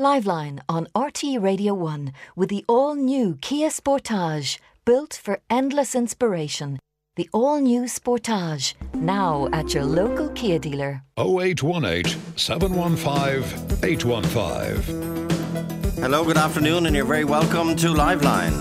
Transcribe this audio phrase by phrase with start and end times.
[0.00, 6.78] Liveline on RTE Radio 1 with the all new Kia Sportage, built for endless inspiration.
[7.16, 11.02] The all new Sportage, now at your local Kia dealer.
[11.18, 12.04] 0818
[12.36, 15.28] 715 815.
[16.00, 18.54] Hello, good afternoon, and you're very welcome to Liveline.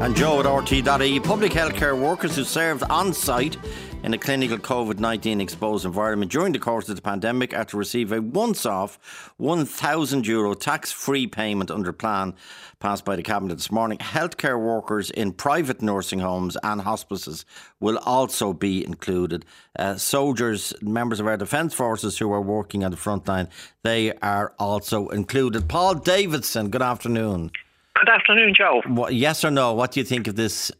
[0.00, 3.56] And Joe at RTE.ie, public healthcare workers who served on site
[4.04, 7.76] in a clinical COVID 19 exposed environment during the course of the pandemic are to
[7.76, 8.98] receive a once off
[9.40, 12.34] €1,000 Euro tax free payment under plan
[12.78, 13.98] passed by the Cabinet this morning.
[13.98, 17.44] Healthcare workers in private nursing homes and hospices
[17.80, 19.44] will also be included.
[19.78, 23.48] Uh, soldiers, members of our defence forces who are working on the front line,
[23.82, 25.68] they are also included.
[25.68, 27.50] Paul Davidson, good afternoon.
[27.94, 28.80] Good afternoon, Joe.
[28.86, 29.74] What, yes or no?
[29.74, 30.70] What do you think of this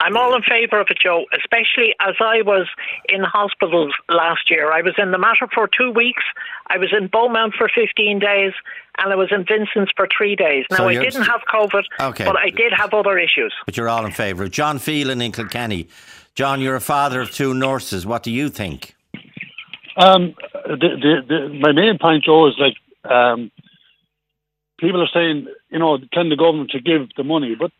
[0.00, 2.68] I'm all in favour of it, Joe, especially as I was
[3.08, 4.70] in hospitals last year.
[4.70, 6.22] I was in the Mater for two weeks,
[6.66, 8.52] I was in Beaumont for 15 days,
[8.98, 10.66] and I was in Vincent's for three days.
[10.70, 12.24] Now, so I didn't have COVID, okay.
[12.24, 13.54] but I did have other issues.
[13.64, 14.48] But you're all in favour.
[14.48, 15.88] John Phelan in Kilkenny.
[16.34, 18.04] John, you're a father of two nurses.
[18.04, 18.94] What do you think?
[19.96, 20.34] Um,
[20.66, 22.76] the, the, the, my main point, Joe, is like
[23.10, 23.50] um,
[24.78, 27.70] people are saying, you know, can the government to give the money, but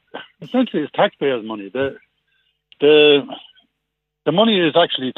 [0.41, 1.69] essentially it's taxpayers' money.
[1.69, 1.97] The
[2.81, 3.27] the
[4.25, 5.15] the money is actually,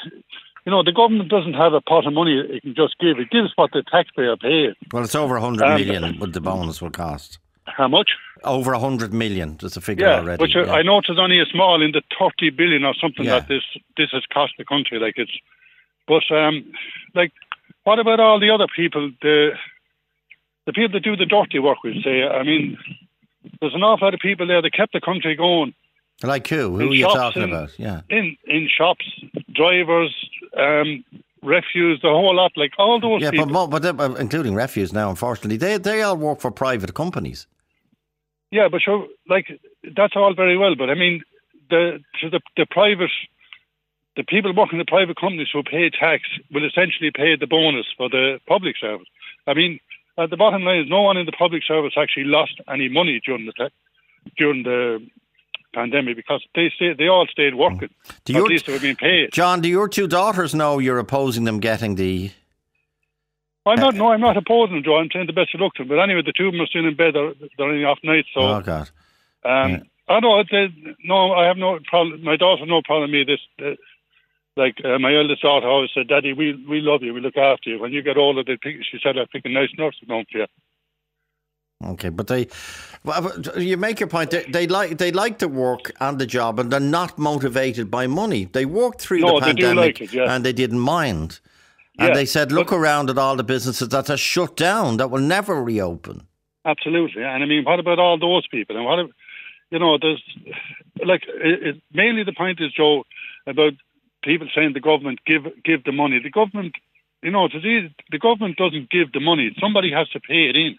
[0.65, 3.19] you know, the government doesn't have a pot of money it can just give.
[3.19, 4.75] It gives what the taxpayer pays.
[4.93, 7.39] Well, it's over 100 um, million what the bonus will cost.
[7.65, 8.11] How much?
[8.45, 9.57] Over 100 million.
[9.61, 10.41] There's a figure yeah, already.
[10.41, 10.73] Which yeah.
[10.73, 13.41] I know it's only a small in the 30 billion or something yeah.
[13.41, 13.63] that this
[13.97, 14.99] this has cost the country.
[14.99, 15.33] Like it's,
[16.07, 16.65] but um,
[17.15, 17.33] like,
[17.85, 19.11] what about all the other people?
[19.23, 19.51] The
[20.67, 22.25] the people that do the dirty work, we say.
[22.25, 22.79] I mean,
[23.61, 25.75] there's an awful lot of people there that kept the country going
[26.23, 26.77] like who?
[26.77, 27.79] Who are you talking about?
[27.79, 28.01] Yeah.
[28.09, 29.07] In in shops,
[29.55, 30.15] drivers,
[30.57, 31.05] um,
[31.43, 33.23] refuse, the whole lot, like all those.
[33.23, 33.69] Yeah, people.
[33.69, 37.47] but, but including refuse now, unfortunately, they they all work for private companies.
[38.51, 39.47] Yeah, but sure, like
[39.97, 41.23] that's all very well, but I mean,
[41.71, 43.11] the the the private,
[44.17, 47.87] the people working in the private companies who pay tax will essentially pay the bonus
[47.97, 49.07] for the public service.
[49.47, 49.81] I mean,
[50.19, 53.21] at the bottom line is no one in the public service actually lost any money
[53.25, 53.71] during the
[54.37, 55.07] during the
[55.75, 57.91] pandemic because they stay, they all stayed working.
[58.25, 59.33] Do At least they were being paid.
[59.33, 62.31] John, do your two daughters know you're opposing them getting the?
[63.67, 63.95] I'm not.
[63.95, 64.97] No, I'm not opposing them, Joe.
[64.97, 65.89] I'm saying the best of luck to them.
[65.89, 67.15] But anyway, the two of them are still in bed.
[67.15, 68.25] They're, they're in the off night.
[68.33, 68.41] So.
[68.41, 68.91] Oh God.
[69.45, 69.81] Um, yeah.
[70.09, 70.43] I know.
[71.05, 72.25] No, I have no problem.
[72.25, 73.37] My daughter no problem with me.
[73.37, 73.41] This.
[73.61, 73.75] Uh,
[74.57, 77.15] like uh, my eldest daughter always said, "Daddy, we we love you.
[77.15, 77.79] We look after you.
[77.79, 80.39] When you get older, they pick." She said, "I pick a nice nursing home for
[80.39, 80.47] you."
[81.85, 82.49] Okay, but they,
[83.57, 84.33] you make your point.
[84.33, 88.09] They, they, like they like to work and the job, and they're not motivated by
[88.09, 88.47] money.
[88.47, 90.35] They worked through no, the pandemic, like it, yeah.
[90.35, 91.39] and they didn't mind.
[91.97, 95.11] And yeah, they said, look around at all the businesses that are shut down that
[95.11, 96.27] will never reopen.
[96.65, 98.77] Absolutely, and I mean, what about all those people?
[98.77, 99.11] And what,
[99.71, 100.23] you know, there's
[101.05, 103.05] like it, it, mainly the point is Joe
[103.47, 103.75] about
[104.25, 106.19] people saying the government give give the money.
[106.21, 106.75] The government,
[107.23, 109.55] you know, the government doesn't give the money.
[109.61, 110.77] Somebody has to pay it in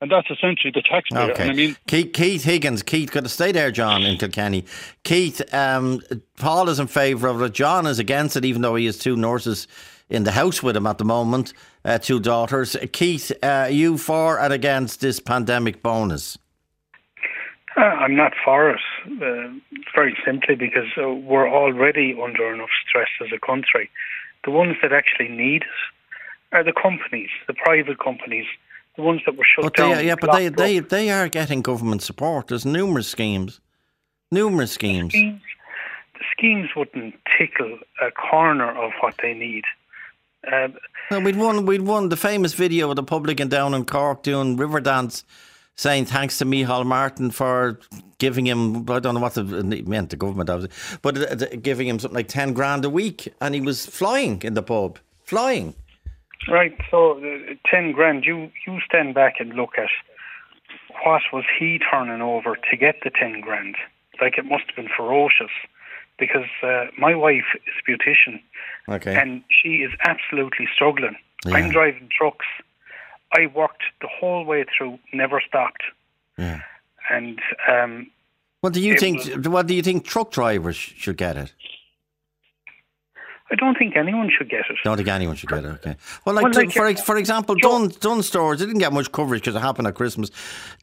[0.00, 1.32] and that's essentially the taxpayer.
[1.32, 1.42] Okay.
[1.42, 4.64] And I mean, Keith, Keith Higgins, Keith, got to stay there, John, in Kilkenny.
[5.02, 6.00] Keith, um,
[6.36, 7.52] Paul is in favour of it.
[7.52, 9.66] John is against it, even though he has two nurses
[10.08, 11.52] in the house with him at the moment,
[11.84, 12.76] uh, two daughters.
[12.92, 16.38] Keith, uh, you for and against this pandemic bonus?
[17.76, 19.48] Uh, I'm not for it, uh,
[19.94, 23.90] very simply because uh, we're already under enough stress as a country.
[24.44, 28.46] The ones that actually need it are the companies, the private companies
[28.98, 29.94] the ones that were shut but down.
[29.94, 32.48] They, yeah, but they, they, they are getting government support.
[32.48, 33.60] There's numerous schemes.
[34.32, 35.12] Numerous schemes.
[35.12, 35.42] The schemes,
[36.14, 39.64] the schemes wouldn't tickle a corner of what they need.
[40.52, 40.68] Uh,
[41.20, 41.64] we'd won.
[41.64, 45.22] We'd won the famous video of the publican down in Cork doing Riverdance,
[45.76, 47.78] saying thanks to Micheál Martin for
[48.18, 48.88] giving him.
[48.90, 49.42] I don't know what the,
[49.86, 53.54] meant the government, obviously, but uh, giving him something like ten grand a week, and
[53.54, 55.74] he was flying in the pub, flying.
[56.46, 56.76] Right.
[56.90, 58.24] So, uh, ten grand.
[58.24, 59.90] You you stand back and look at
[61.04, 63.76] what was he turning over to get the ten grand.
[64.20, 65.50] Like it must have been ferocious,
[66.18, 68.40] because uh, my wife is a beautician,
[68.88, 71.16] okay, and she is absolutely struggling.
[71.46, 71.54] Yeah.
[71.54, 72.46] I'm driving trucks.
[73.32, 75.82] I worked the whole way through, never stopped.
[76.36, 76.62] Yeah.
[77.10, 77.40] And
[77.70, 78.10] um,
[78.60, 79.18] what do you think?
[79.18, 81.52] Was, what do you think truck drivers should get it?
[83.50, 84.76] I don't think anyone should get it.
[84.84, 85.68] Don't think anyone should get it.
[85.68, 85.96] Okay.
[86.24, 88.58] Well, like, well, like for uh, for example, Dunnes Dunnes Stores.
[88.58, 90.30] Didn't get much coverage because it happened at Christmas.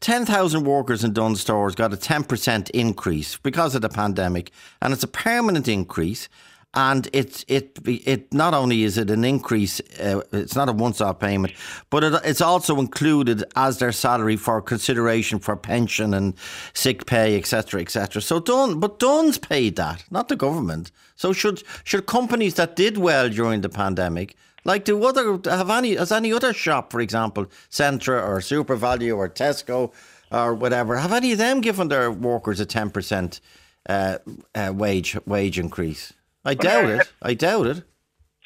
[0.00, 4.50] Ten thousand workers in Dunnes Stores got a ten percent increase because of the pandemic,
[4.82, 6.28] and it's a permanent increase.
[6.76, 11.18] And it it it not only is it an increase, uh, it's not a once-off
[11.18, 11.54] payment,
[11.88, 16.34] but it, it's also included as their salary for consideration for pension and
[16.74, 18.20] sick pay, etc., etc.
[18.20, 20.92] So Dunnes, but Dunnes paid that, not the government.
[21.14, 24.36] So should should companies that did well during the pandemic,
[24.66, 29.30] like do other have any has any other shop, for example, Centra or SuperValu or
[29.30, 29.94] Tesco
[30.30, 33.40] or whatever, have any of them given their workers a ten percent
[33.88, 34.18] uh,
[34.54, 36.12] uh, wage wage increase?
[36.46, 37.12] I doubt it.
[37.22, 37.82] I doubt it.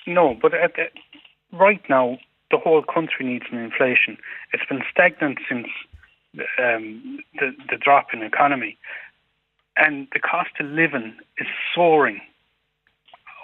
[0.07, 0.87] No, but at the,
[1.57, 2.19] right now,
[2.51, 4.17] the whole country needs an inflation.
[4.53, 5.69] It's been stagnant since
[6.59, 8.79] um, the, the drop in economy.
[9.77, 12.21] And the cost of living is soaring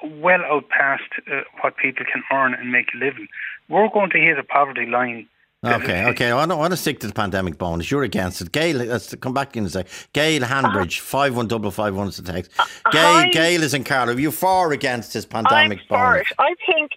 [0.05, 3.29] well out past uh, what people can earn and make a living.
[3.69, 5.29] We're going to hit a poverty line
[5.65, 6.31] Okay, okay.
[6.31, 7.91] I don't want to stick to the pandemic bonus.
[7.91, 8.53] You're against it.
[8.53, 9.89] Gail, let's come back in a sec.
[10.13, 12.53] Gail Hanbridge, five one double five one is the text.
[12.59, 14.13] Uh, Gail, Gail is in Carlow.
[14.13, 16.29] Are you for or against this pandemic I'm bonus?
[16.39, 16.93] I think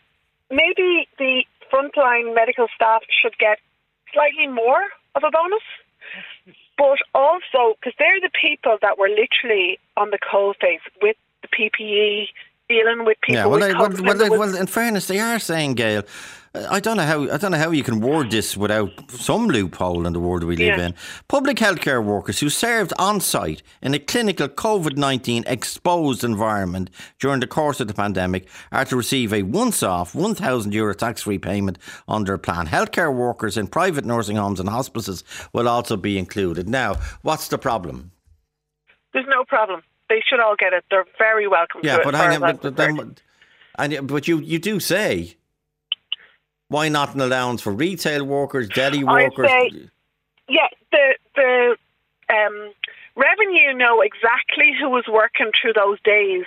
[0.51, 3.59] maybe the frontline medical staff should get
[4.13, 4.83] slightly more
[5.15, 10.53] of a bonus, but also because they're the people that were literally on the coal
[10.59, 12.27] face with the PPE,
[12.67, 13.35] dealing with people.
[13.35, 16.03] Yeah, well, with I, well, well, well, in fairness, they are saying, Gail,
[16.69, 20.05] I don't know how I don't know how you can word this without some loophole
[20.05, 20.87] in the world we live yeah.
[20.87, 20.95] in.
[21.27, 26.89] Public healthcare workers who served on site in a clinical COVID nineteen exposed environment
[27.19, 30.93] during the course of the pandemic are to receive a once off one thousand euro
[30.93, 31.77] tax free payment
[32.07, 32.67] under a plan.
[32.67, 35.23] Healthcare workers in private nursing homes and hospices
[35.53, 36.67] will also be included.
[36.67, 38.11] Now, what's the problem?
[39.13, 39.81] There's no problem.
[40.09, 40.83] They should all get it.
[40.89, 41.81] They're very welcome.
[41.83, 43.21] Yeah, but I but, but,
[43.77, 45.35] and, but you you do say
[46.69, 49.49] why not an allowance for retail workers, deli workers?
[49.49, 49.89] Say,
[50.47, 51.75] yeah, the the
[52.29, 52.71] um,
[53.15, 56.45] revenue know exactly who was working through those days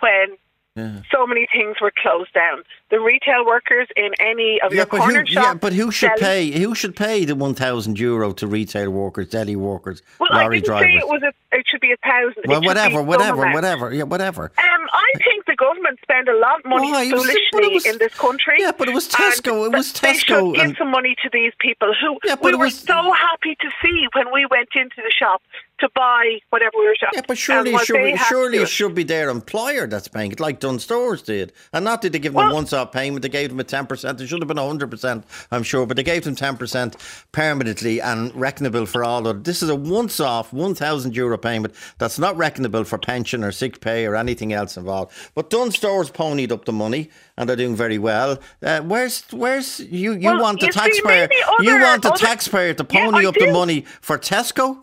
[0.00, 0.36] when
[0.76, 1.02] yeah.
[1.12, 2.62] So many things were closed down.
[2.90, 5.46] The retail workers in any of yeah, your corner who, shops.
[5.46, 6.50] Yeah, but who should pay?
[6.50, 10.60] Who should pay the one thousand euro to retail workers, deli workers, well, lorry I
[10.60, 10.86] didn't drivers?
[10.86, 12.44] Say it was a, It should be a thousand.
[12.46, 13.92] Well, whatever, whatever, whatever.
[13.92, 14.52] Yeah, whatever.
[14.58, 17.10] Um, I think the government spend a lot of money Why?
[17.10, 18.56] foolishly was, in this country.
[18.58, 19.66] Yeah, but it was Tesco.
[19.66, 20.00] It was Tesco.
[20.02, 23.56] They should give some money to these people who yeah, we were was, so happy
[23.60, 25.42] to see when we went into the shop
[25.80, 27.18] to buy whatever we were shopping.
[27.18, 30.40] Yeah, but surely, it should, be, surely it should be their employer that's paying it,
[30.40, 31.52] like Dunnes Stores did.
[31.72, 34.20] And not did they give them well, a once-off payment, they gave them a 10%.
[34.20, 36.94] It should have been 100%, I'm sure, but they gave them 10%
[37.32, 42.36] permanently and reckonable for all of This is a once-off 1,000 euro payment that's not
[42.36, 45.12] reckonable for pension or sick pay or anything else involved.
[45.34, 48.38] But Dunnes Stores ponied up the money and they're doing very well.
[48.62, 50.12] Uh, where's where's you?
[50.12, 51.28] You well, want the you taxpayer?
[51.30, 53.46] See, other, you want the other, taxpayer to pony yeah, up do.
[53.46, 54.82] the money for Tesco?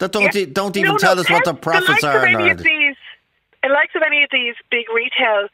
[0.00, 0.42] That don't yeah.
[0.42, 2.18] e- don't even no, tell no, us what the profits the are.
[2.18, 2.96] Of any in of these,
[3.62, 5.48] the likes of any of these big retail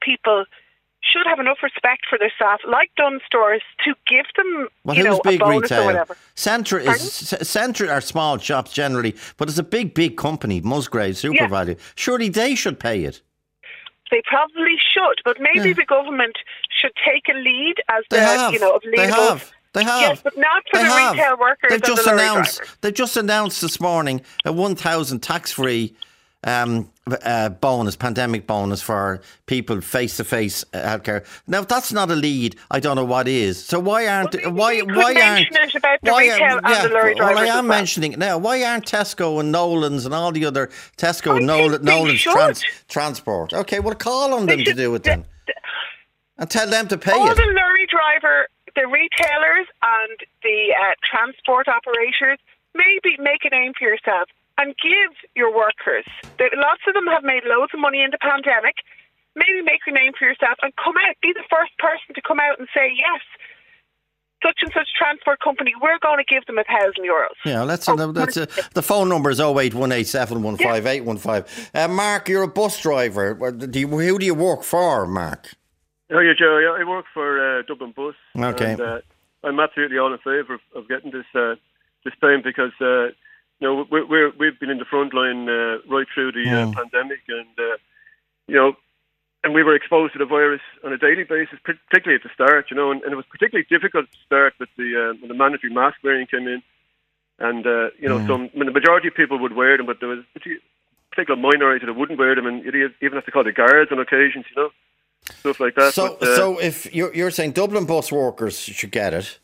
[0.00, 0.44] people
[1.02, 5.04] should have enough respect for their staff, like Dunnes Stores, to give them well, you
[5.04, 5.82] know, big a bonus retail?
[5.82, 6.16] or whatever.
[6.34, 7.00] Centra is
[7.42, 11.48] Centra are small shops generally, but it's a big, big company, Musgrave, Super Yeah.
[11.48, 11.76] Value.
[11.94, 13.20] Surely they should pay it.
[14.10, 15.74] They probably should, but maybe Yeah.
[15.74, 16.36] the government
[16.80, 18.52] should take a lead as They the have.
[18.54, 19.52] you know of leadable-.
[19.72, 20.00] They have.
[20.00, 21.12] Yes, but not for They the have.
[21.12, 22.56] retail workers They've just the announced.
[22.58, 22.76] drivers.
[22.80, 25.94] They've just announced this morning a one thousand tax free.
[26.42, 26.90] Um,
[27.22, 31.26] uh, bonus, pandemic bonus for people face to face healthcare.
[31.46, 33.62] Now, if that's not a lead, I don't know what is.
[33.62, 37.46] So why aren't Well, why why aren't it about the why yeah, Well, I am
[37.46, 37.62] well.
[37.64, 38.38] mentioning it now.
[38.38, 42.64] Why aren't Tesco and Nolan's and all the other Tesco I and Nolan, Nolan's trans,
[42.88, 43.52] transport?
[43.52, 45.26] Okay, well, call on They them to do it the- then,
[46.38, 47.36] and tell them to pay All it.
[47.36, 52.38] the lorry driver, the retailers, and the uh, transport operators
[52.74, 56.04] maybe make a name for yourself and give your workers.
[56.38, 58.76] That lots of them have made loads of money in the pandemic.
[59.34, 61.16] Maybe make a name for yourself and come out.
[61.22, 63.20] Be the first person to come out and say yes.
[64.42, 67.34] Such and such transport company, we're going to give them a thousand euros.
[67.44, 71.70] Yeah, that's Oh, a, that's a, the phone number is 08187158815.
[71.74, 73.34] Uh, Mark, you're a bus driver.
[73.52, 75.54] Do you, who do you work for, Mark?
[76.12, 76.76] Oh, yeah, Joe.
[76.78, 78.14] I work for uh, Dublin Bus.
[78.36, 78.72] Okay.
[78.72, 79.00] And, uh,
[79.42, 81.54] I'm absolutely all in favour of, of getting this uh,
[82.04, 83.06] this time because uh,
[83.58, 86.72] you know we're, we're we've been in the front line uh, right through the uh,
[86.72, 87.76] pandemic, and uh,
[88.46, 88.74] you know,
[89.42, 92.66] and we were exposed to the virus on a daily basis, particularly at the start.
[92.70, 95.72] You know, and, and it was particularly difficult to start with the when the mandatory
[95.72, 96.62] mask wearing came in,
[97.38, 98.26] and uh, you know, Mm.
[98.26, 101.86] some I mean, the majority of people would wear them, but there was particular minority
[101.86, 104.44] that wouldn't wear them, and you'd even have to call the guards on occasions.
[104.50, 104.70] You know.
[105.38, 105.94] Stuff like that.
[105.94, 109.38] So, but, uh, so if you're, you're saying Dublin bus workers should get it.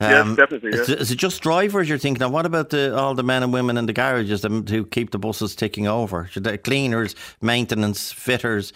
[0.00, 0.94] Yes, definitely, Is, yeah.
[0.96, 2.32] it- is it just drivers you're thinking of?
[2.32, 5.18] What about the, all the men and women in the garages them, who keep the
[5.18, 6.26] buses ticking over?
[6.26, 8.72] Should they, cleaners, maintenance, fitters,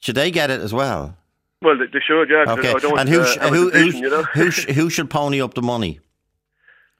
[0.00, 1.16] Should they get it as well?
[1.62, 2.44] Well, they, they should, yeah.
[2.44, 2.70] 'cause Okay.
[2.74, 4.22] I don't And who, uh, sh- have a who, division, who, you know.
[4.24, 6.00] who, sh- who should pony up the money?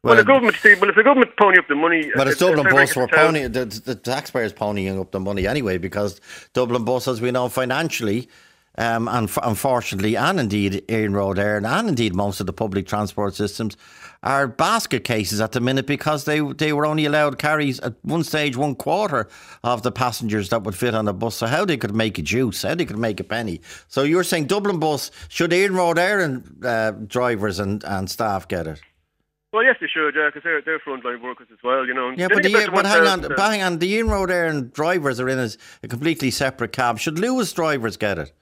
[0.02, 2.48] well, the government, see, well, if the government pony up the money, But it's if-
[2.48, 5.76] if Dublin Bus make were it pony, the, the taxpayers ponying up the money anyway
[5.76, 6.18] because
[6.54, 8.28] Dublin Bus, as we know, financially,
[8.78, 13.34] um, and f- unfortunately, and indeed Iarnród Éireann, and indeed most of the public transport
[13.34, 13.76] systems
[14.22, 18.24] are basket cases at the minute because they they were only allowed carries at one
[18.24, 19.28] stage one quarter
[19.62, 21.36] of the passengers that would fit on a bus.
[21.36, 23.60] So how they could make a juice, how they could make a penny.
[23.88, 28.80] So you're saying Dublin Bus should Iarnród Éireann uh, drivers and, and staff get it?
[29.52, 32.12] Well, yes, they should, yeah, because they're, they're frontline workers as well, you know.
[32.14, 33.78] Yeah, but, the, but hang on, uh, but hang on.
[33.78, 36.98] The Iarnród Éireann drivers are in as a completely separate cab.
[36.98, 38.32] Should Luas drivers get it?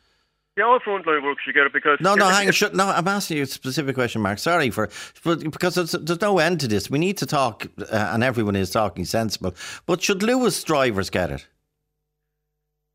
[0.56, 1.99] Yeah, all workers should get it because.
[2.00, 2.52] No, no, hang on.
[2.52, 4.38] Should, no, I'm asking you a specific question, Mark.
[4.38, 4.88] Sorry for,
[5.25, 6.88] but because there's, there's no end to this.
[6.88, 9.52] We need to talk, uh, and everyone is talking sensible.
[9.87, 11.49] But should Luas drivers get it?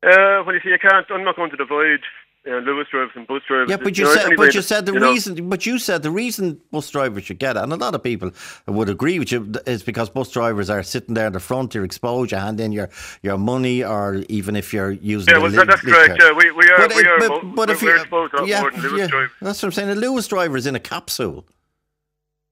[0.02, 1.04] Uh, well, you see, you can't.
[1.10, 2.00] I'm not going to divide
[2.46, 3.70] uh, Luas drivers and bus drivers.
[3.70, 5.10] Yeah, but you know, said, but you said the you know.
[5.10, 8.02] reason, but you said the reason bus drivers should get it, and a lot of
[8.02, 8.30] people
[8.66, 11.84] would agree with you, is because bus drivers are sitting there at the front, you're
[11.84, 12.88] exposed, you hand in your,
[13.22, 15.34] your money, or even if you're using.
[15.34, 16.16] Yeah, well, li- that, that's correct.
[16.20, 16.88] Yeah, we, we are.
[16.88, 17.18] But, we are.
[17.18, 19.30] but, but if we're you, exposed yeah, more than Luas yeah, drivers.
[19.42, 20.00] that's what I'm saying.
[20.00, 21.46] The Luas driver is in a capsule.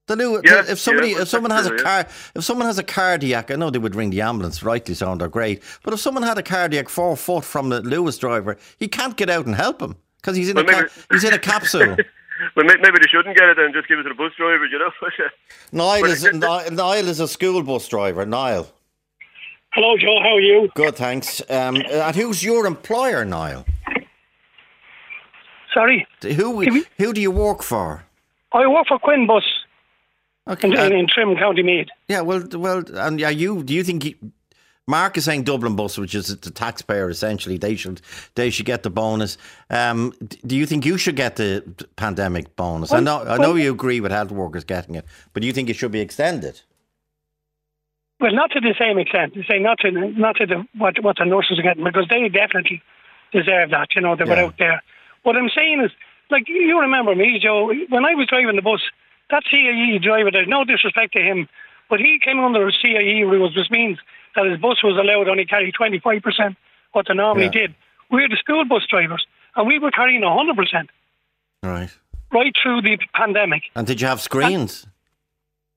[0.09, 2.03] The Luas, Yeah, if somebody, yeah, if someone has that's a true, yeah.
[2.05, 5.13] car, if someone has a cardiac, I know they would ring the ambulance, rightly so,
[5.13, 5.63] and they're great.
[5.85, 9.31] But if someone had a cardiac four foot from the Luas driver, he can't get
[9.31, 11.97] out and help him because he's in Well, a car, maybe- he's in a capsule.
[12.55, 14.79] Well, maybe they shouldn't get it and just give it to the bus driver, you
[14.79, 14.93] know.
[15.73, 18.25] Niall is it- Niall, Niall is a school bus driver.
[18.25, 18.69] Niall,
[19.73, 20.21] Hello, Joe.
[20.23, 20.69] How are you?
[20.77, 21.43] good, thanks.
[21.51, 23.67] Um, and who's your employer, Niall?
[25.75, 26.63] Sorry, Who
[26.97, 28.05] who do you work for?
[28.53, 29.43] I work for Quinn Bus
[30.49, 30.69] Okay.
[30.69, 31.89] in, uh, in, Trim, County Meath.
[32.09, 33.63] Yeah, well, well, and are you?
[33.63, 34.17] Do you think he,
[34.87, 38.01] Mark is saying Dublin Bus, which is the taxpayer essentially, they should
[38.35, 39.37] they should get the bonus.
[39.69, 40.15] Um,
[40.47, 41.63] do you think you should get the
[41.97, 42.91] pandemic bonus?
[42.91, 45.69] I know, I know you agree with health workers getting it, but do you think
[45.69, 46.63] it should be extended?
[48.19, 49.35] Well, not to the same extent.
[49.35, 52.27] They say not to not to the what what the nurses are getting because they
[52.31, 52.83] definitely
[53.31, 53.89] deserve that.
[53.95, 54.47] You know, they were Yeah.
[54.47, 54.83] out there.
[55.23, 55.91] What I'm saying is,
[56.31, 58.81] like you remember me, Joe, when I was driving the bus,
[59.31, 60.31] that CIE driver.
[60.31, 61.49] There's no disrespect to him,
[61.91, 63.99] but he came under CIE rules, which means
[64.35, 66.57] that his bus was allowed to only carry 25 percent
[66.93, 67.51] what they normally Yeah.
[67.67, 67.75] did.
[68.11, 70.91] We're the school bus drivers, and we were carrying 100 percent
[71.63, 71.91] Right.
[72.33, 73.65] right through the pandemic.
[73.75, 74.87] And did you have screens?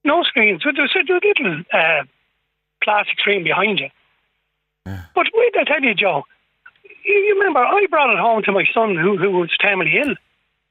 [0.04, 0.62] no screens.
[0.64, 2.04] But There's a little uh,
[2.84, 3.90] plastic screen behind you.
[5.14, 6.24] But wait, I tell you, Joe.
[7.06, 10.16] You, you remember I brought it home to my son who who was terminally ill,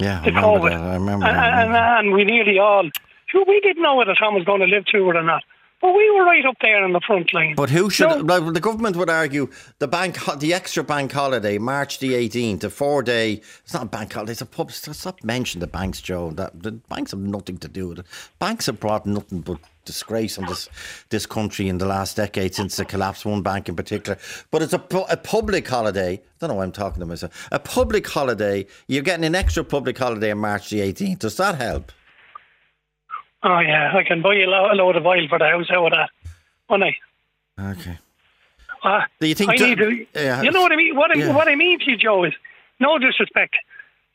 [0.00, 0.80] Yeah, I remember COVID, that.
[0.80, 2.88] I remember and, and, and we nearly all.
[3.26, 5.44] Sure, we didn't know whether Tom was going to live through it or not,
[5.80, 7.54] but we were right up there in the front line.
[7.54, 8.26] But who should?
[8.26, 8.50] No.
[8.50, 13.02] The government would argue the bank, the extra bank holiday, March the eighteenth, a four
[13.02, 13.40] day.
[13.64, 14.32] It's not a bank holiday.
[14.32, 14.70] It's a pub.
[14.72, 16.30] Stop mentioning the banks, Joe.
[16.30, 18.06] That the banks have nothing to do with it.
[18.38, 20.68] Banks have brought nothing but disgrace on this
[21.08, 23.24] this country in the last decade since the collapse.
[23.24, 24.18] One bank in particular,
[24.50, 26.12] but it's a a public holiday.
[26.14, 27.48] I don't know why I'm talking to myself.
[27.50, 28.66] A public holiday.
[28.86, 31.20] You're getting an extra public holiday on March the eighteenth.
[31.20, 31.92] Does that help?
[33.42, 33.62] Oh er er.
[33.62, 35.70] yeah, er I can buy you a lo- a load of oil for the house
[35.70, 36.10] out of that,
[36.68, 36.96] won't I?
[37.72, 37.98] Okay.
[38.82, 40.96] Uh, Do you think I need to, yeah, you know what I mean?
[40.96, 41.34] What I, yeah.
[41.34, 42.32] what I mean to you, Joe, is
[42.78, 43.56] no disrespect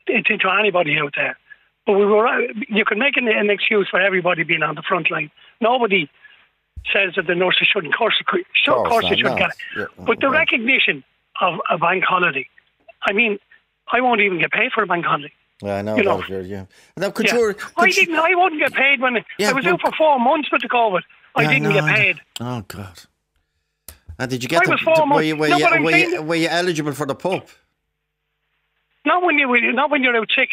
[0.06, 1.38] to, to, anybody out there,
[1.86, 2.26] but we were.
[2.68, 5.30] You can make an, an excuse for everybody being on the front line.
[5.60, 6.10] Nobody
[6.92, 7.94] says that the nurses shouldn't.
[7.94, 9.36] Of course, of course, they not, should no.
[9.36, 9.56] get it.
[9.76, 11.04] Yeah, But the recognition
[11.40, 12.48] of a bank holiday,
[13.08, 13.38] I mean,
[13.92, 15.32] I won't even get paid for a bank holiday.
[15.62, 15.96] Yeah, I know.
[15.96, 16.22] You know.
[16.28, 16.66] that, yeah.
[16.96, 17.34] Now, could Yeah.
[17.36, 17.48] you?
[17.50, 17.52] I
[17.84, 18.18] could you- didn't.
[18.18, 20.68] I wouldn't get paid when Yeah, I was but- out for four months with the
[20.68, 21.00] COVID.
[21.34, 22.20] I Yeah, didn't know, get paid.
[22.40, 23.00] Oh God!
[24.18, 24.70] And did you get I the?
[24.72, 26.48] was four were you, were, months- you, no, but I'm were, saying you, were you
[26.48, 27.48] eligible for the pup?
[29.04, 30.48] Not when you not when you're out sick.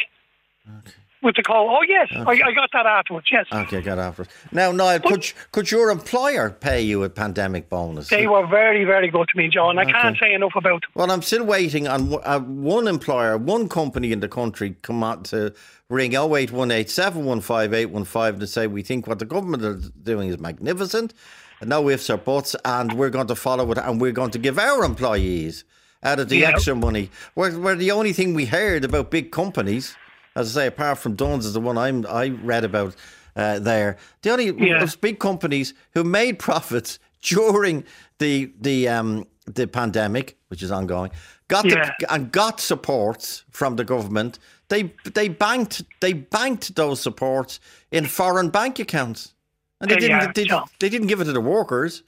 [1.23, 1.69] With the call.
[1.69, 3.27] Oh yes, I, I got that afterwards.
[3.31, 3.45] Yes.
[3.51, 4.31] Okay, got afterwards.
[4.51, 8.09] Now, Niall, could could your employer pay you a pandemic bonus?
[8.09, 9.79] They were very, very good to me, John.
[9.79, 10.91] I can't say enough about them.
[10.95, 15.23] Well, I'm still waiting on uh, one employer, one company in the country come out
[15.25, 15.53] to
[15.89, 21.13] ring 0818 715 815 to say we think what the government is doing is magnificent,
[21.61, 24.39] and no ifs or buts, and we're going to follow it, and we're going to
[24.39, 25.63] give our employees
[26.03, 26.49] out of the Yeah.
[26.49, 27.09] extra money.
[27.35, 29.95] We're, we're the only thing we heard about big companies,
[30.35, 32.95] as I say, apart from Dunnes is the one I'm, I read about
[33.35, 33.97] uh, there.
[34.21, 34.79] The only Yeah.
[34.79, 37.83] those big companies who made profits during
[38.19, 41.11] the the um, the pandemic, which is ongoing,
[41.47, 41.91] got Yeah.
[41.99, 44.39] the, and got supports from the government.
[44.69, 47.59] They they banked they banked those supports
[47.91, 49.33] in foreign bank accounts,
[49.81, 49.99] and they Yeah,
[50.33, 52.03] didn't yeah, they, they didn't give it to the workers.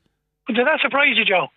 [0.48, 1.48] Did that surprise you, Joe?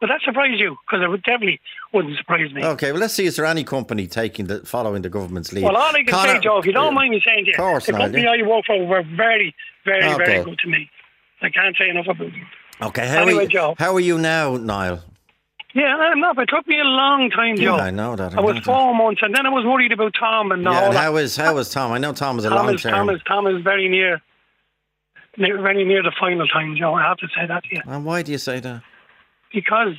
[0.00, 0.76] Would that surprise you?
[0.86, 1.60] Because it would definitely
[1.92, 2.64] wouldn't surprise me.
[2.64, 3.26] Okay, well, let's see.
[3.26, 5.64] Is there any company taking the following the government's lead?
[5.64, 7.56] Well, all I can Conor- say, Joe, if you don't mind me saying to you,
[7.56, 8.30] course the not, company yeah.
[8.30, 10.24] I work for were very, very, Okay.
[10.24, 10.88] very good to me.
[11.42, 12.46] I can't say enough about them.
[12.80, 13.74] Okay, how Anyway, are you, Joe.
[13.76, 15.02] How are you now, Niall?
[15.74, 16.38] Yeah, I'm not.
[16.38, 17.76] It took me a long time, Yeah, Joe.
[17.78, 18.34] I know that.
[18.34, 18.64] I I was that.
[18.64, 20.98] four months, and then I was worried about Tom and Yeah, all and that.
[21.02, 21.90] how is how is Tom?
[21.92, 22.92] I know Tom is a Tom long is, term.
[22.92, 24.20] Tom is Tom is very near,
[25.36, 26.94] near, very near the final time, Joe.
[26.94, 28.82] I have to say that to you And why do you say that?
[29.52, 29.94] Because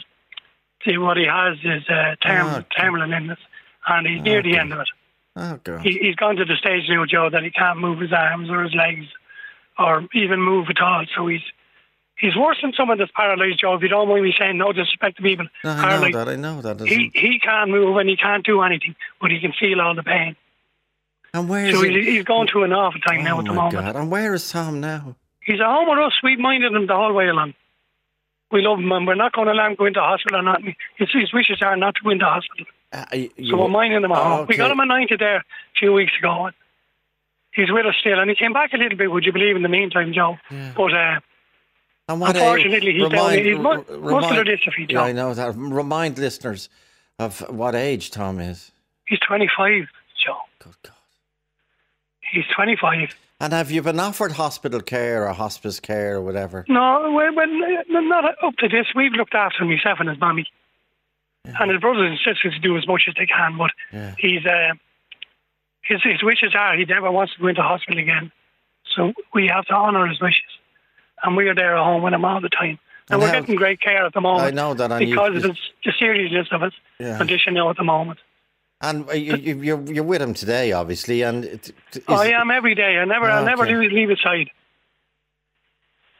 [0.85, 3.39] see what he has is uh, term, Oh, terminal illness,
[3.87, 4.87] and he's near the end of it.
[5.35, 5.81] Oh God.
[5.81, 8.63] He, he's gone to the stage now, Joe, that he can't move his arms or
[8.63, 9.05] his legs,
[9.77, 11.05] or even move at all.
[11.15, 11.41] So he's
[12.15, 13.75] he's worse than someone that's paralysed, Joe.
[13.75, 16.29] If you don't mind me saying, no disrespect to people No, I know that.
[16.29, 16.79] I know that.
[16.81, 20.03] He he can't move and he can't do anything, but he can feel all the
[20.03, 20.35] pain.
[21.33, 21.93] and where is So he?
[21.93, 23.85] he's, he's going through an awful time now oh at the my moment.
[23.85, 23.95] God!
[23.95, 25.15] And where is Tom now?
[25.41, 26.13] He's at home with us.
[26.23, 27.53] We've minded him the whole way along.
[28.51, 30.75] We love him and we're not going to let him go into hospital or nothing.
[30.97, 32.65] His, his wishes are not to go into hospital.
[32.91, 34.45] Uh, you- So we're minding him Oh, home.
[34.49, 35.43] We got him 90 there a
[35.77, 36.45] few weeks ago.
[36.47, 36.55] And
[37.53, 38.19] he's with us still.
[38.19, 40.37] And he came back a little bit, would you believe, in the meantime, Joe.
[40.49, 40.71] Yeah.
[40.75, 41.19] But uh,
[42.07, 45.53] And what Unfortunately, he's down- he's mu- muscular dystrophy, Yeah, I know that.
[45.55, 46.69] Remind listeners
[47.19, 48.71] of what age Tom is.
[49.07, 49.87] he's 25,
[50.25, 50.37] Joe.
[50.57, 50.93] Good God.
[52.31, 53.15] He's 25.
[53.41, 56.65] And have you been offered hospital care or hospice care or whatever?
[56.67, 58.87] No, well, uh, not up to this.
[58.93, 60.45] We've looked after him, himself and his mommy.
[61.45, 64.13] And his brothers and sisters do as much as they can, but Yeah.
[64.17, 64.73] he's uh,
[65.81, 68.31] his his wishes are he never wants to go into hospital again.
[68.95, 70.51] So we have to honour his wishes,
[71.23, 72.77] and we are there at home with him all the time.
[73.09, 74.47] And, And we're how- getting great care at the moment.
[74.47, 77.17] I know that, you- because of the, the seriousness of his Yeah.
[77.17, 78.19] condition now at the moment.
[78.81, 81.21] And uh, you, you, you're, you're with him today, obviously.
[81.21, 82.97] And it, it- is, I am every day.
[82.97, 83.75] I never, I never Okay.
[83.75, 84.49] leave, leave his side.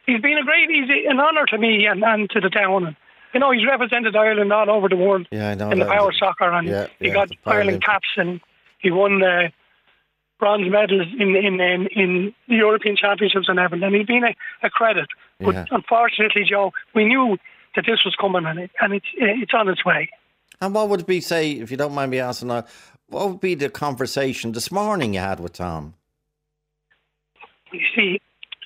[0.05, 2.87] He's been a great, he's an honour to me and, and to the town.
[2.87, 2.95] And,
[3.33, 6.11] you know, he's represented Ireland all over the world Yeah, I know in the power
[6.11, 8.41] soccer, and Yeah, he yeah, got Ireland caps, and
[8.79, 9.49] he won uh,
[10.39, 13.83] bronze medals in in, in in the European Championships and everything.
[13.85, 15.07] And he's been a, a credit.
[15.39, 15.65] But Yeah.
[15.69, 17.37] unfortunately, Joe, we knew
[17.75, 20.09] that this was coming, and it, and it's it's on its way.
[20.61, 22.67] And what would be, say, if you don't mind me asking that,
[23.07, 25.95] what would be the conversation this morning you had with Tom?
[27.71, 28.19] you see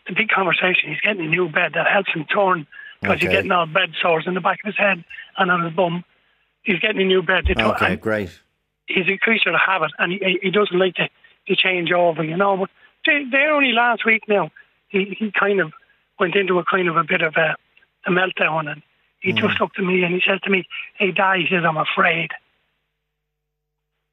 [0.08, 0.90] the big conversation.
[0.90, 2.66] He's getting a new bed that helps him turn
[3.02, 3.36] because he's Okay.
[3.36, 5.04] getting all bed sores in the back of his head
[5.38, 6.06] and on his bum.
[6.64, 7.46] He's getting a new bed.
[7.48, 8.40] To Okay, great.
[8.88, 11.10] he's a creature of habit, and he, he doesn't like to,
[11.50, 12.56] to change over, you know.
[12.56, 12.70] But
[13.06, 14.52] they, they're only last week now.
[14.88, 15.74] He he kind of
[16.18, 17.58] went into a kind of a bit of a,
[18.08, 18.82] a meltdown, and
[19.24, 19.38] he Hmm.
[19.38, 22.30] just looked at me and he said to me, "Hey, Dad," he says, "I'm afraid."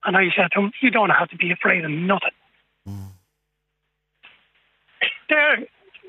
[0.04, 2.30] And I said to him, "You don't have to be afraid of nothing."
[5.28, 5.58] There,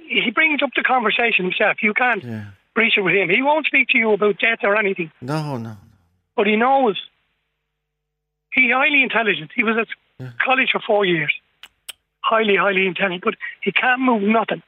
[0.07, 1.83] he brings up the conversation himself.
[1.83, 2.45] You can't Yeah.
[2.73, 3.29] breach it with him.
[3.29, 5.77] He won't speak to you about death or anything, No, no.
[6.35, 7.01] but he knows.
[8.53, 9.51] He's highly intelligent.
[9.55, 9.87] He was at
[10.39, 11.33] college for four years.
[12.23, 14.61] Highly, highly intelligent, but he can't move nothing.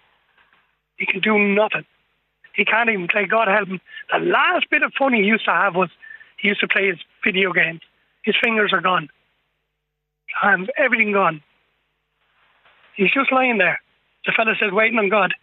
[0.98, 1.86] He can do nothing.
[2.54, 3.26] He can't even play.
[3.26, 3.82] God help him.
[4.12, 5.90] The last bit of fun he used to have was
[6.38, 7.82] he used to play his video games.
[8.24, 9.10] His fingers are gone.
[10.42, 11.42] Hands, everything gone.
[12.96, 13.82] He's just lying there.
[14.26, 15.34] The fella says, waiting on God.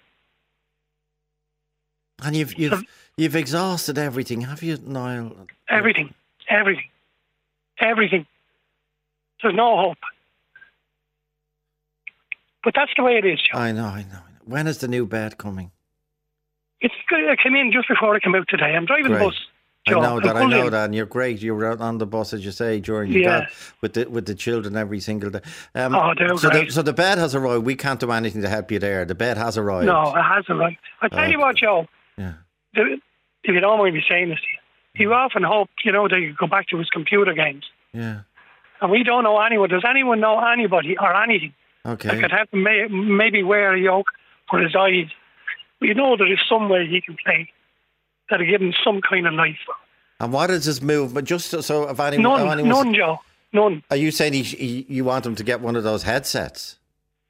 [2.22, 2.84] And you've you've
[3.16, 5.36] you've exhausted everything, have you, Niall?
[5.68, 6.14] Everything.
[6.48, 6.88] Everything.
[7.78, 8.26] Everything.
[9.42, 9.98] There's no hope.
[12.62, 13.86] But that's the way it is, know, I know.
[13.86, 14.20] I know.
[14.44, 15.70] When is the new bed coming?
[16.80, 17.28] It's good.
[17.28, 18.74] I came in just before I came out today.
[18.76, 19.34] I'm driving the bus.
[19.88, 20.36] I know I'm that.
[20.36, 20.72] I know in.
[20.72, 20.84] that.
[20.86, 21.40] And you're great.
[21.42, 23.46] You were out on the bus, as you say, during you Yeah.
[23.80, 25.40] with the with the children every single day.
[25.74, 26.72] Um, Oh, they're so the great.
[26.72, 27.64] so the bed has arrived.
[27.64, 29.04] We can't do anything to help you there.
[29.04, 29.86] The bed has arrived.
[29.86, 30.58] No, it hasn't.
[30.58, 30.78] Right.
[31.00, 31.86] I tell you what, Joe.
[32.18, 32.34] Yeah.
[32.74, 33.00] the-
[33.42, 34.58] If you don't mind me saying this to you,
[34.94, 37.64] he often hoped, you know, that he could go back to his computer games.
[37.94, 38.20] Yeah.
[38.82, 39.70] And we don't know anyone.
[39.70, 42.20] Does anyone know anybody or anything that Okay.
[42.20, 44.08] could help him may, maybe wear a yoke
[44.50, 45.06] for his eyes?
[45.80, 47.50] We know there is some way he can play
[48.28, 49.58] that'll give him some kind of life.
[50.20, 53.18] And what is his But Just so, if anyone, None, if anyone's- none, Joe.
[53.52, 53.82] None.
[53.90, 56.78] Are you saying he, he, you want him to get one of those headsets?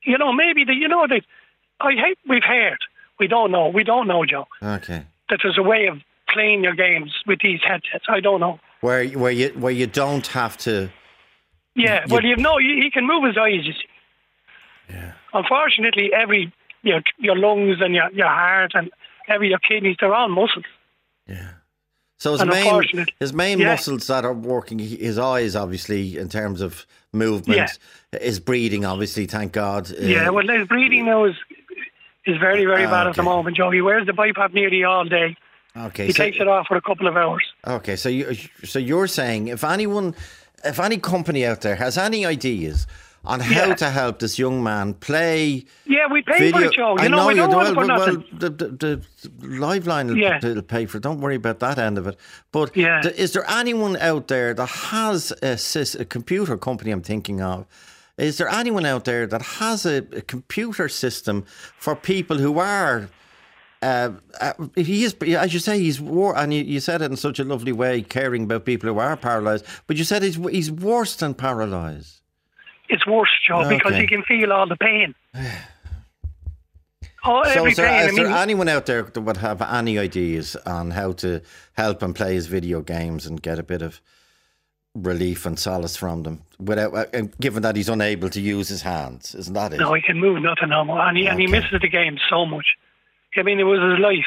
[0.02, 1.22] You know, maybe the, you know that
[1.80, 2.18] I hate.
[2.28, 2.78] We've heard.
[3.18, 3.68] We don't know.
[3.68, 4.46] We don't know, Joe.
[4.62, 5.04] Okay.
[5.30, 8.04] That there's a way of playing your games with these headsets.
[8.08, 8.60] I don't know.
[8.82, 10.90] Where where you where you don't have to.
[11.74, 13.64] Yeah, You- well, you know, he he can move his eyes.
[13.66, 13.88] You see.
[14.90, 15.12] Yeah.
[15.32, 18.90] Unfortunately, every your your lungs and your your heart and
[19.28, 20.64] every your kidneys, they're all muscles.
[21.26, 21.50] Yeah.
[22.18, 23.68] So his And main his main Yeah.
[23.72, 27.78] muscles that are working, his eyes obviously in terms of movement,
[28.20, 29.26] his breathing obviously.
[29.26, 29.90] Thank God.
[29.90, 31.36] Uh, yeah, well, his breathing now is
[32.26, 33.70] is very very Ah, bad at the moment, Joe.
[33.70, 35.36] He wears the BiPAP nearly all day.
[35.76, 37.44] Okay, he so- takes it off for a couple of hours.
[37.66, 40.14] Okay, so you so you're saying if anyone,
[40.64, 42.86] if any company out there has any ideas
[43.24, 43.74] on how Yeah.
[43.74, 46.96] to help this young man play Yeah, we pay for video, it, Joe.
[46.98, 47.56] You I know, know we don't do.
[47.56, 49.02] want Well, well, the, the, the
[49.42, 50.38] Liveline will, Yeah.
[50.42, 51.02] will pay for it.
[51.02, 52.16] Don't worry about that end of it.
[52.50, 53.00] But Yeah.
[53.02, 55.52] th- is there anyone out there that has a,
[56.00, 56.90] a computer company?
[56.92, 57.66] I'm thinking of.
[58.16, 61.44] Is there anyone out there that has a, a computer system
[61.78, 63.08] for people who are
[63.82, 64.10] uh,
[64.42, 67.38] uh, he is, as you say, he's war, and you, you said it in such
[67.38, 69.64] a lovely way, caring about people who are paralysed.
[69.86, 72.19] But you said he's he's worse than paralysed.
[72.90, 74.00] It's worse, Joe, because Okay.
[74.02, 75.14] he can feel all the pain.
[77.22, 78.00] Oh, So, every is there, pain.
[78.00, 81.42] I is there anyone out there that would have any ideas on how to
[81.74, 84.00] help him play his video games and get a bit of
[84.94, 88.80] relief and solace from them, without, uh, and given that he's unable to use his
[88.82, 89.34] hands?
[89.34, 89.80] Isn't that it?
[89.80, 92.46] no, he can move nothing no more, and he, and he misses the game so
[92.46, 92.66] much.
[93.36, 94.26] I mean, it was his life,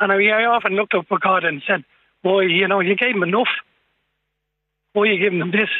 [0.00, 1.84] and I, I often looked up God and said,
[2.22, 3.48] "Boy, you know, you gave him enough.
[4.92, 5.70] Why are you giving him this?"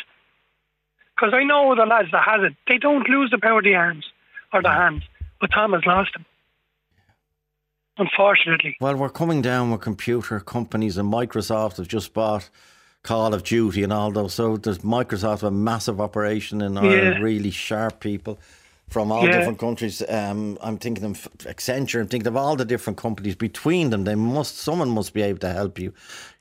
[1.17, 3.75] Because I know the lads that has it, they don't lose the power of the
[3.75, 4.05] arms
[4.53, 5.03] or the hands,
[5.41, 6.25] but Tom has lost them.
[7.99, 12.51] Unfortunately, Well, we're coming down with computer companies, and Microsoft have just bought
[13.03, 14.35] Call of Duty and all those.
[14.35, 17.23] So there's Microsoft a massive operation in Ireland, Yeah.
[17.23, 18.39] really sharp people
[18.91, 19.39] from all Yeah.
[19.39, 20.03] different countries.
[20.07, 22.01] Um, I'm thinking of Accenture.
[22.03, 24.05] I'm thinking of all the different companies between them.
[24.05, 25.95] They must, someone must be able to help you.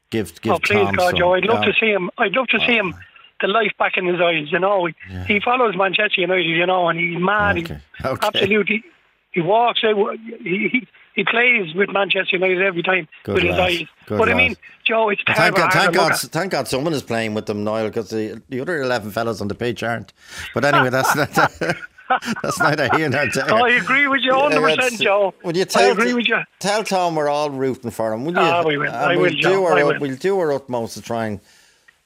[0.10, 1.20] Give, give oh please Tom God, some.
[1.20, 1.72] Joe, I'd love Yeah.
[1.72, 2.12] to see him.
[2.18, 2.94] I'd love to see him.
[3.42, 4.86] The life back in his eyes, you know.
[4.86, 4.94] He,
[5.28, 7.58] he follows Manchester United, you know, and he's mad.
[7.58, 8.28] Okay, okay.
[8.28, 8.84] Absolutely,
[9.32, 9.84] he walks.
[9.84, 13.84] out, He, he he plays with Manchester United every time Good with his lad, eyes.
[14.06, 15.58] good but I mean, Joe, it's Thank terrible.
[15.60, 18.42] God, thank to look God, thank God, someone is playing with them, Niall, because the
[18.50, 20.14] the other eleven fellas on the pitch aren't.
[20.54, 21.32] But anyway, that's not
[22.44, 23.46] that's neither here nor there.
[23.52, 25.34] Oh, I agree with you 100%, That's- Joe.
[25.44, 26.38] Would you I tell agree with you.
[26.60, 28.40] Tell Tom we're all rooting for him, will you?
[28.40, 28.92] Ah, we will.
[28.92, 29.66] I we'll will, do Joe.
[29.66, 30.00] our I will.
[30.00, 31.40] we'll do our utmost to try and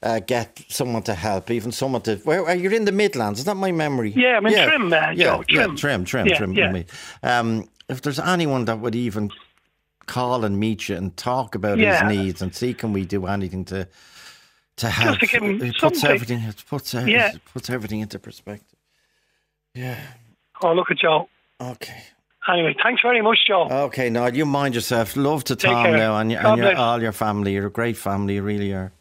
[0.01, 2.15] uh, get someone to help, even someone to.
[2.17, 3.39] Where are you in the Midlands?
[3.39, 4.11] Is that my memory?
[4.15, 5.75] Yeah, I'm in Trim, uh, yeah, Joe, yeah, Trim.
[5.75, 6.53] trim, trim, Yeah, trim.
[6.55, 6.83] yeah.
[7.23, 9.29] Um, if there's anyone that would even
[10.05, 12.07] call and meet you and talk about Yeah.
[12.07, 13.87] his needs and see can we do anything to
[14.77, 16.09] to help, to give it puts something.
[16.09, 17.31] everything it puts everything, Yeah.
[17.53, 18.79] puts everything into perspective.
[19.75, 19.99] Yeah.
[20.61, 21.27] Oh, look at Joe.
[21.59, 22.01] Okay.
[22.47, 23.67] Anyway, thanks very much, Joe.
[23.69, 25.15] Okay, now you mind yourself.
[25.17, 25.97] Love to Take Tom care.
[25.97, 27.53] now and, and your, all your family.
[27.53, 28.91] You're a great family, you really are.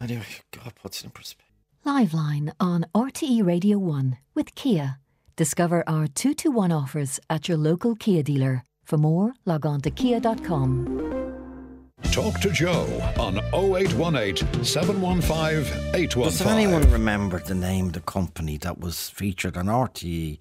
[0.00, 1.46] Anyway, God puts it in perspective.
[1.84, 4.98] Liveline on RTE Radio 1 with Kia.
[5.36, 8.64] Discover our 2 to 1 offers at your local Kia dealer.
[8.84, 11.20] For more, log on to kia.com.
[12.12, 12.86] Talk to Joe
[13.18, 16.22] on 0818 715 815.
[16.22, 20.38] Does anyone remember the name of the company that was featured on RTE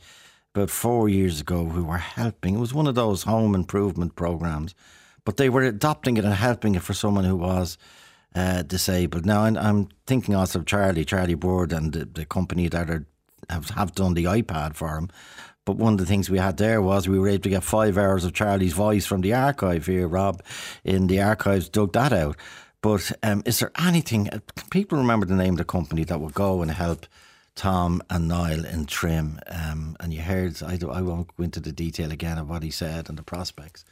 [0.55, 2.55] about four years ago who were helping?
[2.55, 4.73] It was one of those home improvement programs,
[5.25, 7.77] but they were adopting it and helping it for someone who was
[8.35, 9.25] uh, disabled.
[9.25, 13.05] Now, I'm, I'm thinking also of Charlie, Charlie Bird, and the, the company that are,
[13.49, 15.09] have, have done the iPad for him.
[15.65, 17.97] But one of the things we had there was we were able to get five
[17.97, 20.07] hours of Charlie's voice from the archive here.
[20.07, 20.41] Rob
[20.83, 22.37] in the archives dug that out.
[22.81, 26.21] But um, is there anything, uh, can people remember the name of the company that
[26.21, 27.05] would go and help
[27.55, 29.39] Tom and Niall in Trim?
[29.47, 32.71] Um, and you heard, I, I won't go into the detail again of what he
[32.71, 33.83] said and the prospects.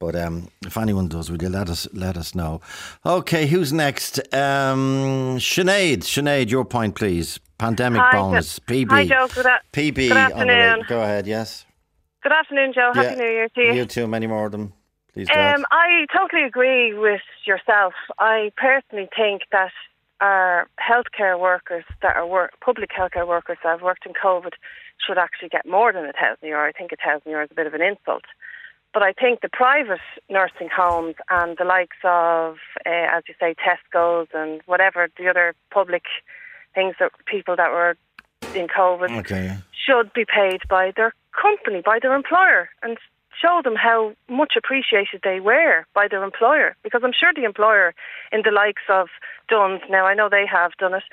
[0.00, 2.62] But um, if anyone does, will you let us let us know?
[3.04, 4.18] Okay, who's next?
[4.34, 7.38] Um, Sinead, Sinead, your point, please.
[7.58, 8.88] Pandemic Hi, bonus, Jo- PB.
[8.90, 9.28] Hi, Joe.
[9.32, 9.94] Good, a- PB.
[10.08, 10.60] good on the way.
[10.60, 10.86] afternoon.
[10.88, 11.66] Go ahead, yes.
[12.22, 12.92] Good afternoon, Joe.
[12.94, 13.72] Happy Yeah, New Year to you.
[13.74, 14.72] You too, many more of them.
[15.12, 15.28] Please.
[15.28, 17.92] Um, I totally agree with yourself.
[18.18, 19.72] I personally think that
[20.22, 24.52] our healthcare workers that are work, public healthcare workers that have worked in COVID
[25.06, 26.66] should actually get more than a thousand euro.
[26.66, 28.22] I think a thousand euro is a bit of an insult.
[28.92, 33.54] But I think the private nursing homes and the likes of, uh, as you say,
[33.54, 36.04] Tesco's and whatever the other public
[36.74, 37.96] things that people that were
[38.54, 39.58] in COVID okay.
[39.86, 42.98] should be paid by their company, by their employer, and
[43.40, 46.76] show them how much appreciated they were by their employer.
[46.82, 47.94] Because I'm sure the employer,
[48.32, 49.08] in the likes of
[49.48, 51.04] Dunnes, now I know they have done it,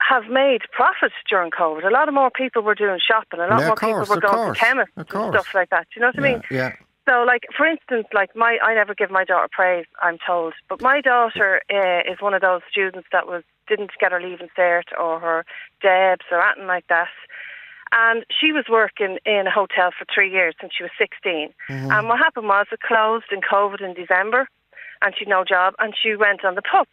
[0.00, 1.84] have made profits during COVID.
[1.86, 3.40] A lot of more people were doing shopping.
[3.40, 5.86] A lot Yeah, more course, people were going course, to chemists and stuff like that.
[5.92, 6.42] Do You know what I mean?
[6.50, 6.72] Yeah.
[7.08, 9.86] So, like for instance, like my, I never give my daughter praise.
[10.02, 14.12] I'm told, but my daughter uh, is one of those students that was didn't get
[14.12, 15.44] her leaving cert or her
[15.82, 17.08] DEBs or anything like that.
[17.92, 21.54] And she was working in a hotel for three years since she was 16.
[21.90, 24.48] And what happened was it closed in COVID in December,
[25.02, 26.88] and she had no job, and she went on the pup.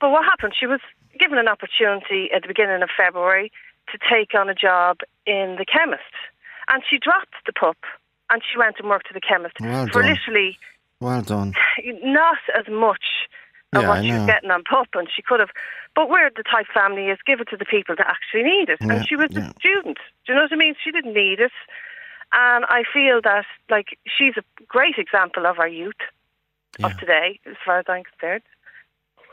[0.00, 0.54] But what happened?
[0.58, 0.80] She was
[1.18, 3.52] given an opportunity at the beginning of February
[3.92, 6.16] to take on a job in the chemist,
[6.72, 7.76] and she dropped the pup,
[8.32, 10.10] and she went and worked at the chemist Well for done.
[10.12, 10.58] literally
[11.00, 11.52] Well done.
[12.02, 13.04] Not as much
[13.74, 15.50] of Yeah, what she was getting on pup, and she could have.
[15.94, 18.78] But we're the type family is give it to the people that actually need it,
[18.80, 19.50] Yeah, and she was yeah.
[19.50, 19.98] a student.
[20.26, 20.74] Do you know what I mean?
[20.82, 21.52] She didn't need it,
[22.32, 26.00] and I feel that like she's a great example of our youth
[26.82, 28.42] of today, as far as I'm concerned.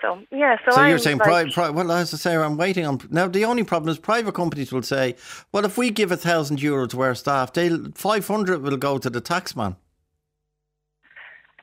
[0.01, 2.57] So yeah, so, So, I'm you're saying, like, pri- pri- well, as I say, I'm
[2.57, 2.99] waiting on.
[3.09, 5.15] Now, the only problem is private companies will say,
[5.51, 9.09] well, if we give a thousand euro to our staff, they'll 500 will go to
[9.09, 9.75] the taxman.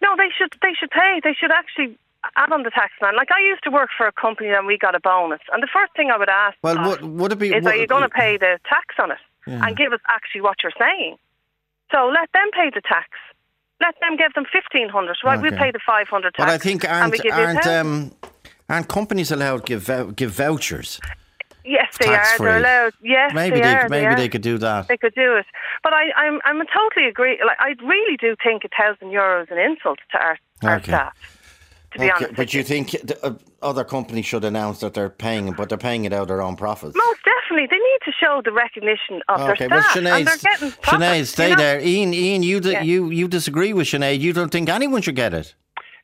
[0.02, 1.20] No, they should they should pay.
[1.24, 1.98] They should actually
[2.36, 3.16] add on the tax man.
[3.16, 5.40] Like I used to work for a company and we got a bonus.
[5.52, 7.48] And the first thing I would ask Well, us would, it be.
[7.54, 9.64] is would- are you going to pay the tax on it Yeah.
[9.66, 11.16] and give us actually what you're saying?
[11.92, 13.08] So let them pay the tax.
[13.80, 15.16] Let them give them fifteen hundred.
[15.24, 16.46] Right, we'll pay the five hundred tax.
[16.46, 18.12] But I think aren't we aren't um,
[18.68, 21.00] aren't companies allowed to give give vouchers?
[21.64, 22.24] yes, they are.
[22.36, 22.46] free?
[22.46, 22.92] They're allowed.
[23.02, 23.82] Yes, Maybe they, they, are.
[23.82, 24.14] could- maybe are.
[24.16, 24.88] they could do that.
[24.88, 25.46] They could do it,
[25.82, 27.38] but I, I'm I'm totally agree.
[27.44, 31.14] Like I really do think a thousand euros is an insult to our, our staff.
[31.96, 35.08] To be Okay, honest, but you think the, uh, other companies should announce that they're
[35.10, 36.94] paying, but they're paying it out of their own profits?
[36.96, 40.42] most definitely they need to show the recognition of Okay, their staff, and they're Sinead,
[40.42, 41.62] getting Sinead, stay you know?
[41.62, 41.80] there.
[41.80, 42.82] Ian, Ian, you, Yeah.
[42.82, 44.20] you, you disagree with Sinead.
[44.20, 45.54] You don't think anyone should get it.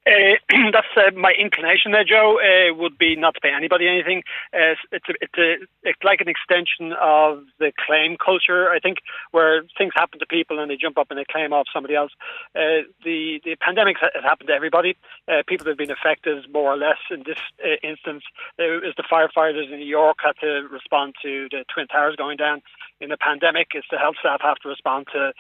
[0.06, 0.34] Uh,
[0.72, 2.38] that's uh, my inclination there, Joe.
[2.38, 4.22] Uh, would be not to pay anybody anything.
[4.52, 8.70] Uh, it's a, it's a, it's like an extension of the claim culture.
[8.70, 8.98] I think
[9.30, 12.10] where things happen to people and they jump up and they claim off somebody else.
[12.54, 14.96] Uh, the the pandemic has happened to everybody.
[15.28, 16.98] Uh, people have been affected more or less.
[17.10, 17.38] In this
[17.82, 18.24] instance,
[18.58, 22.36] it was the firefighters in New York had to respond to the twin towers going
[22.36, 22.62] down.
[23.02, 25.32] In the pandemic, is the health staff have to respond to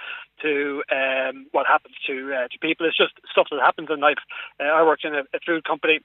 [0.42, 2.86] to um, what happens to uh, to people.
[2.86, 4.18] It's just stuff that happens in life.
[4.58, 6.00] Uh, I worked in a, a food company.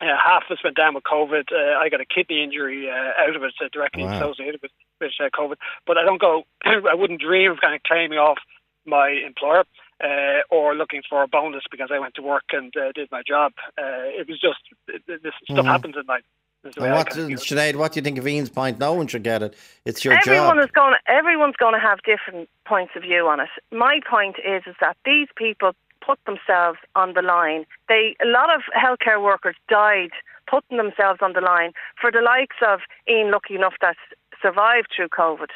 [0.00, 1.46] Uh, half of us went down with COVID.
[1.52, 4.18] Uh, I got a kidney injury uh, out of it, uh, directly Wow.
[4.18, 5.56] associated with, with uh, COVID.
[5.86, 6.42] But I don't go.
[6.64, 8.38] I wouldn't dream of kind of claiming off
[8.84, 9.64] my employer
[10.02, 13.22] uh, or looking for a bonus because I went to work and uh, did my
[13.26, 13.52] job.
[13.78, 15.70] Uh, it was just it, this stuff Mhm.
[15.70, 16.24] happens in life.
[16.68, 17.40] Is the way And I what, kind of view it.
[17.40, 18.78] Sinead, what do you think of Ian's point?
[18.78, 19.54] No one should get it.
[19.84, 20.64] It's your everyone job.
[20.64, 20.94] is going.
[21.06, 23.48] Everyone's going to have different points of view on it.
[23.72, 25.72] My point is, is that these people
[26.04, 27.66] put themselves on the line.
[27.88, 30.10] They, a lot of healthcare workers died
[30.48, 33.96] putting themselves on the line for the likes of Ian, lucky enough that
[34.40, 35.50] survived through COVID,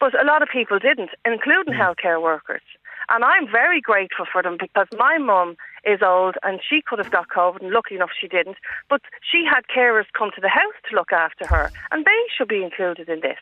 [0.00, 1.80] but a lot of people didn't, including mm.
[1.80, 2.62] healthcare workers.
[3.08, 5.56] And I'm very grateful for them because my mum
[5.86, 8.56] is old and she could have got COVID, and lucky enough she didn't.
[8.88, 12.48] But she had carers come to the house to look after her, and they should
[12.48, 13.38] be included in this.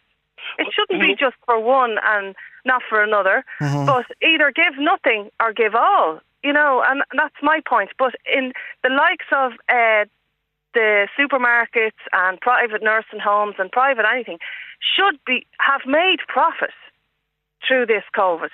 [0.59, 3.87] It shouldn't be just for one and not for another, Mhm.
[3.87, 7.91] but either give nothing or give all, you know, and that's my point.
[7.99, 8.53] But in
[8.83, 10.05] the likes of uh,
[10.75, 14.39] the supermarkets and private nursing homes and private anything
[14.81, 16.75] should be have made profit
[17.67, 18.51] through this COVID,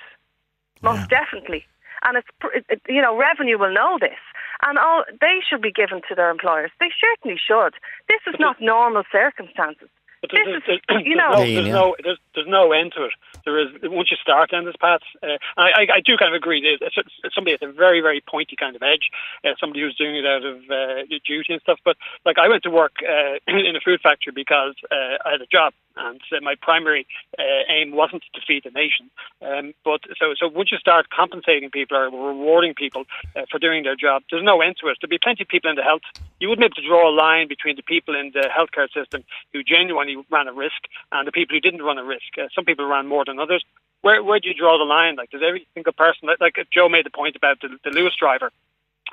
[0.81, 1.65] most definitely.
[2.03, 4.19] And it's pr- it, it- you know revenue will know this,
[4.65, 6.71] and all they should be given to their employers.
[6.79, 7.73] They certainly should.
[8.07, 9.89] This is not normal circumstances.
[10.21, 12.71] But there's, This there's, is, there's, you there's know, no, there's no, there's, there's no
[12.71, 13.13] end to it.
[13.43, 15.01] There is once you start down this path.
[15.23, 16.61] Uh, I, I, I do kind of agree.
[16.61, 19.09] It's, it's, it's somebody at a very, very pointy kind of edge.
[19.43, 21.79] Uh, somebody who's doing it out of uh, duty and stuff.
[21.83, 25.41] But like, I went to work uh, in a food factory because uh, I had
[25.41, 27.07] a job, and uh, my primary
[27.39, 29.09] uh, aim wasn't to feed the nation.
[29.41, 33.05] Um, but so, so once you start compensating people or rewarding people
[33.35, 34.97] uh, for doing their job, there's no end to it.
[35.01, 36.01] There'll be plenty of people in the health.
[36.39, 39.23] You wouldn't be able to draw a line between the people in the healthcare system
[39.53, 42.37] who genuinely ran a risk and the people who didn't run a risk.
[42.37, 43.63] Uh, some people ran more than others.
[44.01, 45.15] Where where do you draw the line?
[45.15, 48.15] Like, does every single person, like, like Joe made the point about the, the Luas
[48.17, 48.51] driver.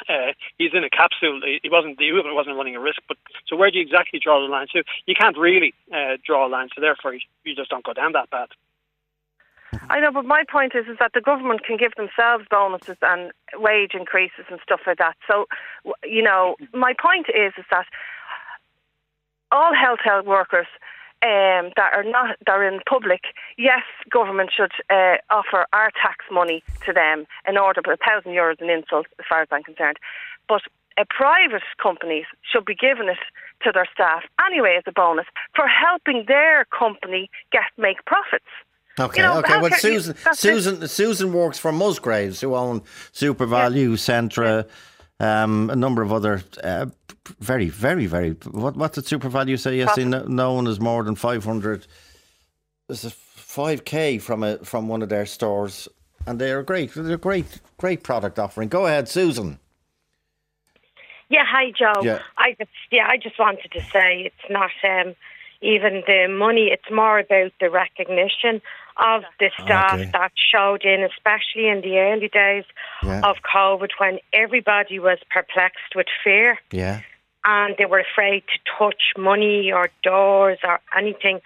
[0.08, 1.40] Uh, he's in a capsule.
[1.62, 1.98] He wasn't.
[1.98, 3.00] the He wasn't running a risk.
[3.08, 4.68] But so where do you exactly draw the line?
[4.72, 6.68] So you can't really uh, draw a line.
[6.74, 8.50] So therefore, you, you just don't go down that path.
[9.90, 13.32] I know, but my point is, is that the government can give themselves bonuses and
[13.54, 15.16] wage increases and stuff like that.
[15.26, 15.46] So,
[16.04, 17.86] you know, my point is, is that
[19.50, 20.66] all health health workers
[21.22, 23.20] um, that are not that are in public,
[23.56, 28.32] yes, government should uh, offer our tax money to them in order, but a thousand
[28.32, 29.96] euros an insult as far as I'm concerned.
[30.48, 30.62] But
[30.96, 33.18] uh, private companies should be giving it
[33.64, 38.44] to their staff anyway as a bonus for helping their company get make profits.
[39.00, 39.58] Okay, You know, okay.
[39.60, 40.36] Well, healthcare- Susan, it.
[40.36, 42.80] Susan, Susan works for Musgraves, who own
[43.12, 44.68] SuperValu, Centra,
[45.20, 46.86] um, a number of other uh,
[47.40, 48.30] very, very, very.
[48.50, 50.08] What what did SuperValu say yesterday?
[50.08, 51.86] No, no one is more than five hundred.
[52.86, 55.88] There's a five k from a from one of their stores,
[56.26, 56.92] and they are great.
[56.94, 58.68] They're a great, great product offering.
[58.68, 59.58] Go ahead, Susan.
[61.30, 62.00] Yeah, hi Joe.
[62.02, 62.20] Yeah.
[62.38, 65.14] I just yeah, I just wanted to say it's not um,
[65.60, 66.68] even the money.
[66.72, 68.62] It's more about the recognition
[68.96, 70.10] of the staff Okay.
[70.12, 72.64] that showed in, especially in the early days
[73.04, 73.20] Yeah.
[73.22, 77.00] of COVID when everybody was perplexed with fear Yeah.
[77.44, 81.40] And they were afraid to touch money or doors or anything.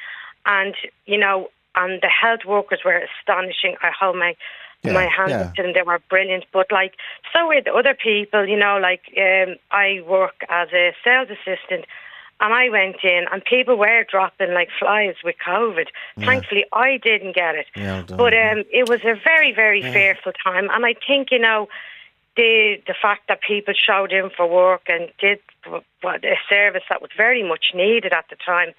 [0.47, 0.75] And,
[1.07, 3.77] you know, and the health workers were astonishing.
[3.83, 4.35] I hold my
[4.83, 5.41] Yeah, my hands yeah.
[5.43, 5.73] up to them.
[5.75, 6.45] They were brilliant.
[6.53, 6.95] But like
[7.33, 11.87] so were the other people, you know, like um, I work as a sales assistant
[12.41, 15.87] and I went in and people were dropping like flies with COVID.
[16.17, 16.27] Yeah.
[16.27, 17.67] Thankfully I didn't get it.
[17.77, 18.19] Yeah, well.
[18.19, 21.69] But um, it was a very, very fearful time, and I think you know
[22.37, 25.39] the the fact that people showed in for work and did
[26.01, 28.73] what a service that was very much needed at the time.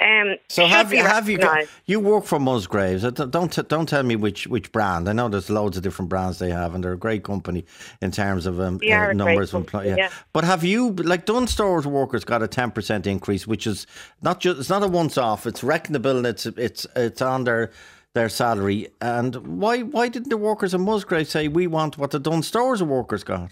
[0.00, 3.04] Um, So have you have you got, you work for Musgraves?
[3.04, 5.06] Uh, Don't don't tell me which which brand.
[5.08, 7.66] I know there's loads of different brands they have, and they're a great company
[8.00, 9.96] in terms of um, They are a great numbers of employees.
[9.98, 10.08] yeah.
[10.32, 13.86] But have you like Dunnes Stores workers got a ten percent increase, which is
[14.22, 15.46] not just it's not a once off.
[15.46, 16.16] It's reckonable.
[16.16, 17.70] And it's it's it's on their
[18.14, 18.88] their salary.
[19.00, 22.82] And why why didn't the workers in Musgrave say we want what the Dunnes Stores
[22.82, 23.50] workers got?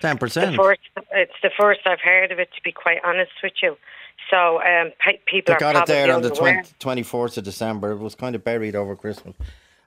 [0.00, 0.56] Ten percent.
[1.12, 2.48] it's the first I've heard of it.
[2.56, 3.76] To be quite honest with you,
[4.30, 7.92] so um, pe- people They are got it there on the 24th of December.
[7.92, 9.34] It was kind of buried over Christmas.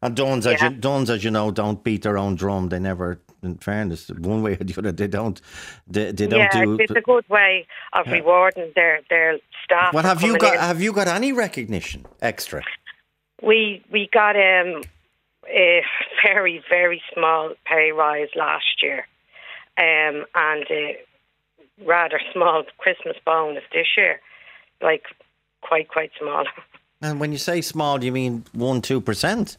[0.02, 0.70] And Dunnes, as Yeah.
[0.70, 2.70] you, Dunnes, as you know, don't beat their own drum.
[2.70, 5.42] They never, in fairness, one way or the other, they don't.
[5.88, 6.78] They, they don't yeah, do.
[6.80, 8.14] it's a good way of Yeah.
[8.14, 9.94] rewarding their their staff.
[9.94, 10.54] What for have you got?
[10.54, 10.60] in.
[10.62, 12.64] Have you got any recognition extra?
[13.42, 14.82] We we got um,
[15.48, 15.82] a
[16.26, 19.06] very very small pay rise last year,
[19.78, 20.98] um, and a
[21.86, 24.20] rather small Christmas bonus this year,
[24.82, 25.04] like
[25.62, 26.46] quite quite small.
[27.00, 29.58] And when you say small, do you mean one, two percent?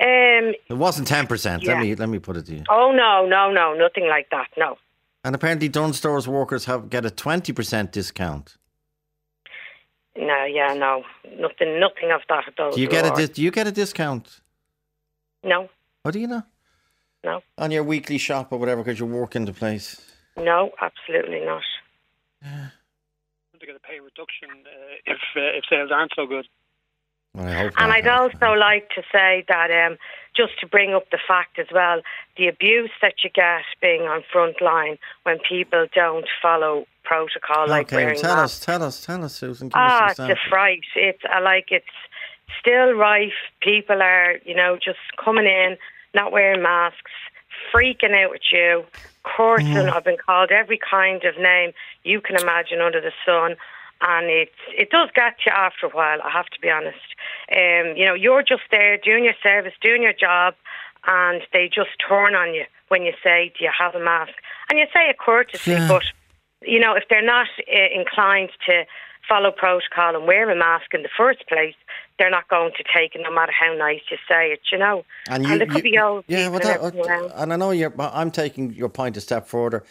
[0.00, 1.64] Um, It wasn't ten percent.
[1.64, 1.72] Yeah.
[1.72, 2.62] Let me let me put it to you.
[2.68, 4.76] oh no no no nothing like that no.
[5.24, 8.56] And apparently, Dunnes Stores workers have get a twenty percent discount.
[10.16, 11.02] No, yeah, no,
[11.38, 12.44] nothing, nothing of that.
[12.56, 13.28] Those Do you get a rewards.
[13.28, 14.40] dis- do you get a discount?
[15.42, 15.68] No,
[16.02, 16.42] What do you know?
[17.24, 20.00] no, On your weekly shop or whatever, because you work in the place.
[20.36, 21.62] no, absolutely not.
[22.42, 22.68] Yeah.
[23.60, 26.46] To get a pay reduction uh, if uh, if sales aren't so good.
[27.34, 27.96] Well, I hope And not.
[27.96, 29.96] I'd also like to say that um,
[30.36, 32.02] just to bring up the fact as well,
[32.36, 37.86] the abuse that you get being on front line when people don't follow protocol, like
[37.92, 38.60] okay, wearing tell masks.
[38.60, 39.68] us, tell us, tell us, Susan.
[39.68, 40.80] Give Ah, us it's a fright.
[40.96, 41.86] It's uh, like it's
[42.60, 43.32] still rife.
[43.60, 45.76] People are, you know, just coming in,
[46.14, 47.12] not wearing masks,
[47.72, 48.84] freaking out at you,
[49.22, 49.66] cursing.
[49.68, 49.92] Mm.
[49.92, 53.56] I've been called every kind of name you can imagine under the sun.
[54.00, 56.18] And it's it does get you after a while.
[56.22, 56.98] I have to be honest.
[57.54, 60.54] Um, you know, you're just there doing your service, doing your job,
[61.06, 64.32] and they just turn on you when you say, "Do you have a mask?"
[64.68, 65.88] And you say it courteously, Yeah.
[65.88, 66.02] but
[66.62, 68.84] you know, if they're not uh, inclined to
[69.28, 71.74] follow protocol and wear a mask in the first place,
[72.18, 74.60] they're not going to take it, no matter how nice you say it.
[74.70, 77.32] You know, And you, there could you- be old yeah, well, that, around.
[77.34, 77.90] and I know you're.
[77.90, 79.82] but I'm taking your point a step further.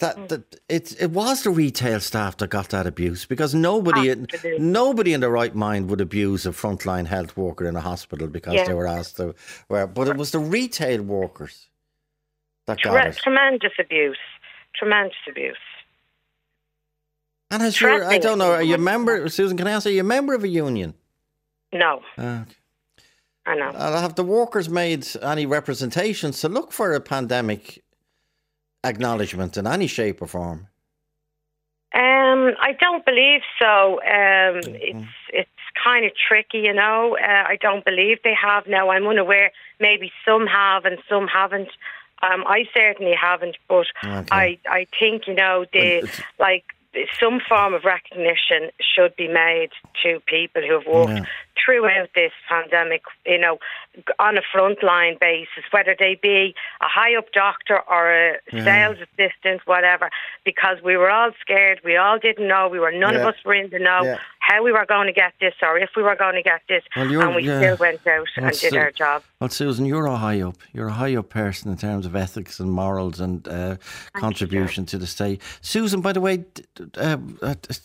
[0.00, 0.28] That, Mm.
[0.28, 4.58] that it's it was the retail staff that got that abuse because nobody Absolutely.
[4.64, 8.54] nobody in the right mind would abuse a frontline health worker in a hospital because
[8.54, 8.64] Yeah.
[8.66, 9.34] they were asked to
[9.68, 9.88] wear.
[9.88, 11.66] But it was the retail workers
[12.66, 13.16] that got it.
[13.16, 14.18] tremendous abuse,
[14.76, 15.58] tremendous abuse.
[17.50, 19.56] And as you're, I don't know, are you a member, Susan?
[19.56, 20.94] Can I ask, are you a member of a union?
[21.72, 22.44] No, Uh,
[23.46, 23.68] I know.
[23.68, 27.82] Uh, have the workers made any representations to look for a pandemic
[28.84, 30.68] acknowledgement in any shape or form?
[31.94, 34.00] Um, I don't believe so.
[34.02, 34.74] Um, Mm-hmm.
[34.74, 35.50] it's it's
[35.82, 37.16] kind of tricky, you know.
[37.16, 38.90] Uh, I don't believe they have now.
[38.90, 39.52] I'm unaware.
[39.80, 41.68] Maybe some have and some haven't.
[42.22, 44.26] Um, I certainly haven't, but Okay.
[44.30, 46.08] I I think you know the
[46.38, 46.64] like
[47.20, 49.70] some form of recognition should be made
[50.02, 51.24] to people who have worked Yeah.
[51.64, 53.58] throughout this pandemic, you know,
[54.18, 58.64] on a frontline basis, whether they be a high up doctor or a Yeah.
[58.64, 60.08] sales assistant, whatever,
[60.44, 61.80] because we were all scared.
[61.84, 62.68] We all didn't know.
[62.68, 63.20] We were none Yeah.
[63.20, 64.18] of us were in the know.
[64.48, 66.82] How we were going to get this or if we were going to get this,
[66.96, 67.58] Well, and we yeah.
[67.60, 69.22] still went out and did our job.
[69.40, 70.56] Well, Susan, you're a high up.
[70.72, 73.76] You're a high up person in terms of ethics and morals and uh,
[74.14, 75.42] contribution to the state.
[75.60, 76.64] Susan, by the way, d-
[76.96, 77.18] uh,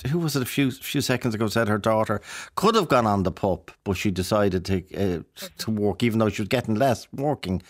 [0.09, 2.21] who was it a few few seconds ago said her daughter
[2.55, 5.21] could have gone on the pub, but she decided to uh,
[5.59, 7.61] to work, even though she was getting less working.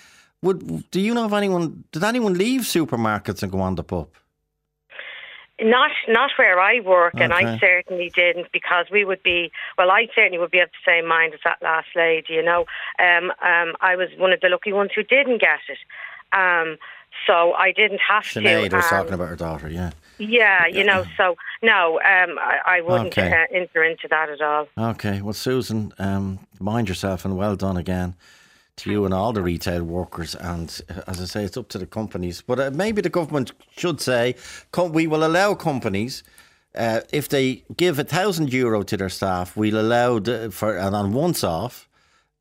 [0.43, 1.83] Would do you know of anyone?
[1.91, 4.09] Did anyone leave supermarkets and go on the pub?
[5.61, 9.91] Not not where I work, and I certainly didn't because we would be well.
[9.91, 12.33] I certainly would be of the same mind as that last lady.
[12.33, 12.65] You know,
[12.99, 15.77] um, um, I was one of the lucky ones who didn't get it,
[16.35, 16.77] um,
[17.27, 18.75] so I didn't have Sinead to.
[18.77, 19.69] was um, talking about her daughter.
[19.69, 19.91] Yeah.
[20.19, 23.31] Yeah, you know, so No, um, I, I wouldn't Okay.
[23.31, 24.67] uh, enter into that at all.
[24.77, 28.13] Okay, well, Susan, um, mind yourself and well done again
[28.77, 30.35] to you and all the retail workers.
[30.35, 32.41] And uh, as I say, it's up to the companies.
[32.41, 34.35] But uh, maybe the government should say
[34.77, 36.23] we will allow companies.
[36.75, 40.95] Uh, if they give a thousand euro to their staff, we'll allow the, for and
[40.95, 41.87] on once off,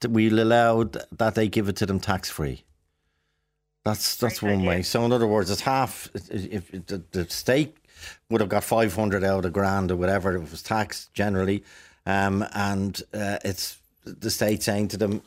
[0.01, 2.64] that we'll allow th- that they give it to them tax free.
[3.85, 4.83] That's that's one way.
[4.83, 6.09] So in other words, it's half.
[6.14, 7.76] If if the, the state
[8.30, 11.64] would have got five hundred out of grand or whatever it was taxed generally,
[12.07, 15.22] um, and uh, it's the state saying to them,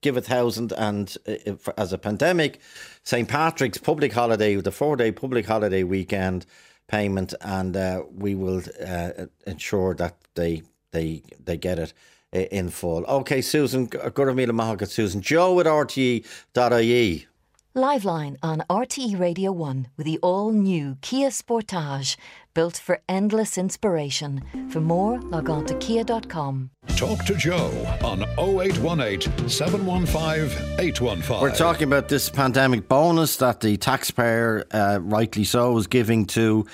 [0.00, 2.60] give a thousand, and uh, if, as a pandemic,
[3.02, 6.46] St Patrick's public holiday, the four day public holiday weekend
[6.88, 11.92] payment, and uh, we will uh, ensure that they they they get it
[12.32, 13.04] in full.
[13.06, 17.26] Okay, Susan, Guramila Mahagat, Susan, Joe at RTE.ie.
[17.74, 22.16] Liveline on RTE Radio 1 with the all new Kia Sportage,
[22.58, 24.42] built for endless inspiration.
[24.70, 26.70] For more, log on to kia.com.
[26.96, 27.70] Talk to Joe
[28.02, 31.40] on 0818 715 815.
[31.40, 36.66] We're talking about this pandemic bonus that the taxpayer, uh, rightly so, is giving to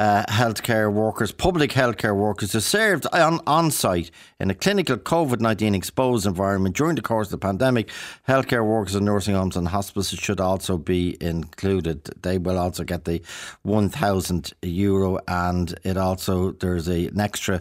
[0.00, 5.40] uh, healthcare workers, public healthcare workers who served on, on site in a clinical COVID
[5.40, 7.90] 19 exposed environment during the course of the pandemic.
[8.26, 12.04] Healthcare workers in nursing homes and hospices should also be included.
[12.22, 13.20] They will also get the
[13.62, 17.60] 1,000 euro, and it also, there's a, an extra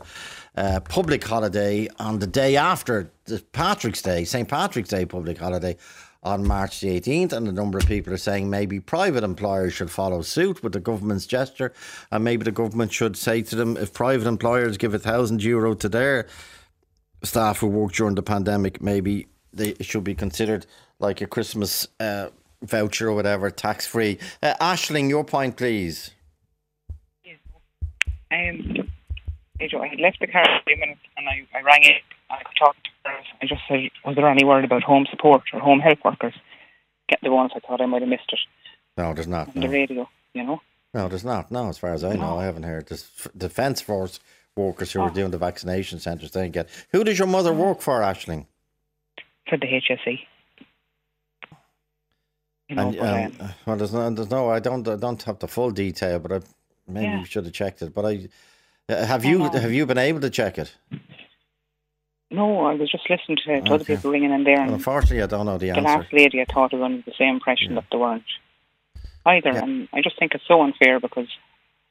[0.55, 4.47] uh, public holiday on the day after the Patrick's Day, St.
[4.47, 5.75] Patrick's Day public holiday
[6.23, 7.33] on March the 18th.
[7.33, 10.79] And a number of people are saying maybe private employers should follow suit with the
[10.79, 11.73] government's gesture.
[12.11, 15.73] And maybe the government should say to them if private employers give a thousand euro
[15.75, 16.27] to their
[17.23, 20.65] staff who work during the pandemic, maybe they should be considered
[20.99, 22.29] like a Christmas uh,
[22.61, 24.19] voucher or whatever, tax free.
[24.43, 26.11] Uh, Ashling, your point, please.
[28.31, 28.89] Um,
[29.61, 32.01] I left the car a few minutes and I, I rang it.
[32.29, 32.88] I could talk to her.
[33.05, 36.33] I just said, was there any word about home support or home health workers?
[37.07, 38.39] Get the ones I thought I might have missed it
[38.97, 39.47] No, there's not.
[39.49, 39.71] on the No.
[39.71, 40.61] radio, you know?
[40.93, 41.51] No, there's not.
[41.51, 42.87] No, as far as I know, I haven't heard.
[42.87, 44.19] There's defence force
[44.55, 46.31] workers who are doing the vaccination centres.
[46.31, 46.67] They get.
[46.91, 48.47] Who does your mother work for, Ashling?
[49.47, 50.19] For the HSE.
[52.67, 54.49] You know, And, um, um, well, there's no, there's no.
[54.49, 56.39] I don't, I don't have the full detail, but I
[56.87, 57.19] maybe Yeah.
[57.19, 57.93] we should have checked it.
[57.93, 58.27] But I
[58.89, 60.75] uh, have you have you been able to check it?
[62.31, 65.27] No, I was just listening to, to other people ringing in there Well, unfortunately, I
[65.27, 65.81] don't know the the answer.
[65.81, 68.23] The last lady I thought was under the same impression that they weren't
[69.25, 69.51] either.
[69.51, 69.63] Yeah.
[69.63, 71.27] And I just think it's so unfair because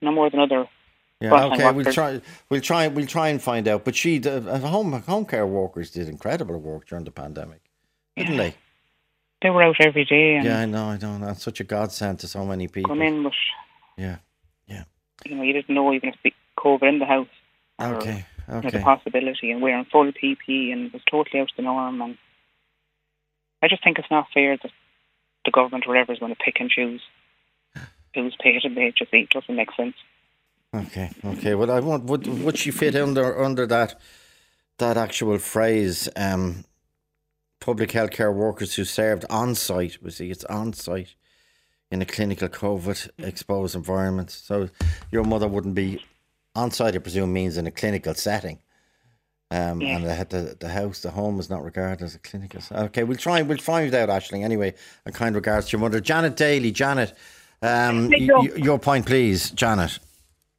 [0.01, 0.67] no more than other
[1.21, 2.21] Yeah, okay, we'll try.
[2.49, 2.87] We'll try.
[2.89, 3.85] We'll try and find out.
[3.85, 7.61] But she, the uh, home home care workers, did incredible work during the pandemic,
[8.17, 8.55] didn't they?
[9.43, 10.87] They were out every day and Yeah, I know.
[10.87, 11.19] I know.
[11.19, 12.91] That's such a godsend to so many people.
[12.91, 13.35] come in with,
[13.97, 14.17] Yeah.
[14.67, 14.85] yeah.
[15.25, 17.29] you know, you didn't know even if the COVID in the house.
[17.79, 18.01] or,
[18.49, 18.57] Okay.
[18.57, 21.63] you know, the possibility and wearing full PP and it was totally out of the
[21.63, 22.17] norm and
[23.63, 24.71] I just think it's not fair that
[25.45, 27.03] the government or whatever is going to pick and choose
[28.15, 29.09] who's paid in the HSE.
[29.13, 29.95] It doesn't make sense.
[30.75, 31.55] Okay, okay.
[31.55, 33.99] Well, I want would would she fit under under that
[34.79, 36.09] that actual phrase?
[36.15, 36.65] Um,
[37.61, 40.03] public healthcare workers who served on site.
[40.03, 41.15] We see it's on site
[41.91, 44.31] in a clinical COVID exposed environment.
[44.31, 44.69] So
[45.11, 46.05] your mother wouldn't be
[46.59, 46.95] on site.
[46.95, 48.59] I presume means in a clinical setting.
[49.51, 49.97] Um, Yeah.
[49.97, 52.61] and the, the the house, the home is not regarded as a clinical.
[52.61, 53.41] se- Okay, we'll try.
[53.43, 54.45] We'll find out, Ashling.
[54.45, 54.75] Anyway,
[55.07, 56.71] in kind regards to your mother, Janet Daly.
[56.71, 57.15] Janet,
[57.63, 59.99] um, y- y- your point, please, Janet.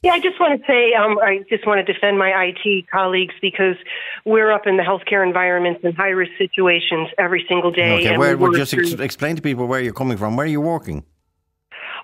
[0.02, 3.36] Yeah, I just want to say um, I just want to defend my IT colleagues
[3.42, 3.76] because
[4.26, 7.92] we're up in the healthcare environments and high risk situations every single day.
[7.98, 10.36] Okay, and where, we work just ex- explain to people where you're coming from.
[10.38, 11.04] Where you're you working?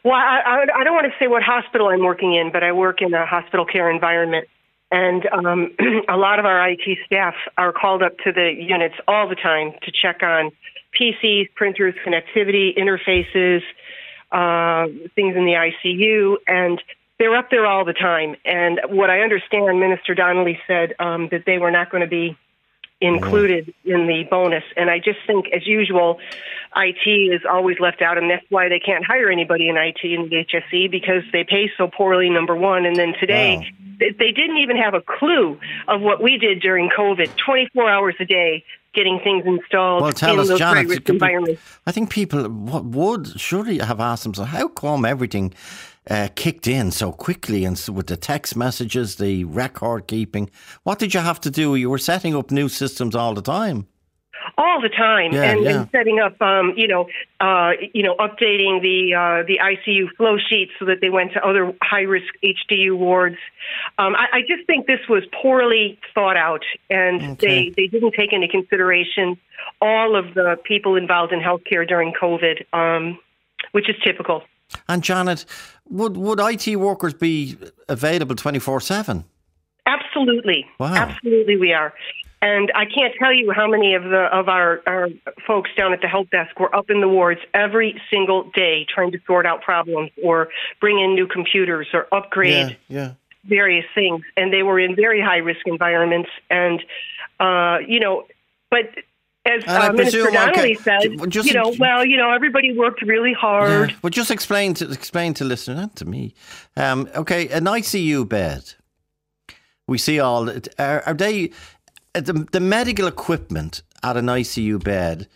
[0.06, 2.74] Well, I, I, I don't want to say what hospital I'm working in, but I
[2.74, 4.48] work in a hospital care environment.
[4.92, 5.76] And um,
[6.08, 9.74] a lot of our IT staff are called up to the units all the time
[9.82, 10.52] to check on
[10.94, 13.64] PCs, printers, connectivity, interfaces,
[14.32, 16.80] uh, things in the ICU, and
[17.18, 18.36] they're up there all the time.
[18.46, 22.38] And what I understand, Minister Donnelly said um, that they were not going to be
[23.04, 23.14] Mm-hmm.
[23.16, 24.64] included in the bonus.
[24.78, 26.18] And I just think, as usual,
[26.78, 30.30] IT is always left out, and that's why they can't hire anybody in IT in
[30.30, 32.30] the HSE because they pay so poorly.
[32.30, 33.70] Number one, and then today
[34.00, 38.16] they, they didn't even have a clue of what we did during COVID, 24 hours
[38.20, 38.64] a day.
[38.94, 40.76] Getting things installed Well, tell in us, those Janet.
[40.86, 41.62] high-risk it could be- environments.
[41.86, 45.54] I think people would surely have asked themselves, how come everything
[46.10, 50.50] uh, kicked in so quickly and so with the text messages, the record keeping?
[50.84, 51.76] What did you have to do?
[51.76, 53.88] You were setting up new systems all the time.
[54.58, 55.72] all the time, Yeah, and, yeah.
[55.82, 57.08] and setting up, um, you know,
[57.40, 61.44] uh, you know, updating the uh, the ICU flow sheets so that they went to
[61.44, 63.38] other high risk HDU wards.
[63.98, 67.48] Um, I, I just think this was poorly thought out, and Okay.
[67.48, 69.38] they they didn't take into consideration
[69.82, 73.18] all of the people involved in healthcare during COVID, um,
[73.72, 74.44] which is typical.
[74.88, 75.46] And Janet,
[75.90, 77.58] would would IT workers be
[77.88, 79.26] available twenty four seven?
[79.86, 80.66] Absolutely.
[80.80, 80.96] Wow.
[80.96, 81.94] Absolutely, we are.
[82.42, 85.10] And I can't tell you how many of the of our, our
[85.48, 89.12] folks down at the help desk were up in the wards every single day trying
[89.14, 90.50] to sort out problems or
[90.80, 93.14] bring in new computers or upgrade yeah.
[93.46, 94.24] various things.
[94.38, 96.30] And they were in very high risk environments.
[96.52, 96.84] And
[97.40, 98.28] uh, you know,
[98.70, 98.90] but
[99.46, 103.34] as uh, Minister Donnelly okay, said, just- you know, well, you know, everybody worked really
[103.34, 103.92] hard.
[103.92, 103.96] Yeah.
[104.02, 106.34] Well, just explain to explain to listeners and to me.
[106.76, 108.74] Um, okay, an ICU bed.
[109.88, 110.50] We see all.
[110.80, 111.52] Are, are they
[112.16, 115.28] uh, the, the medical equipment at an ICU bed?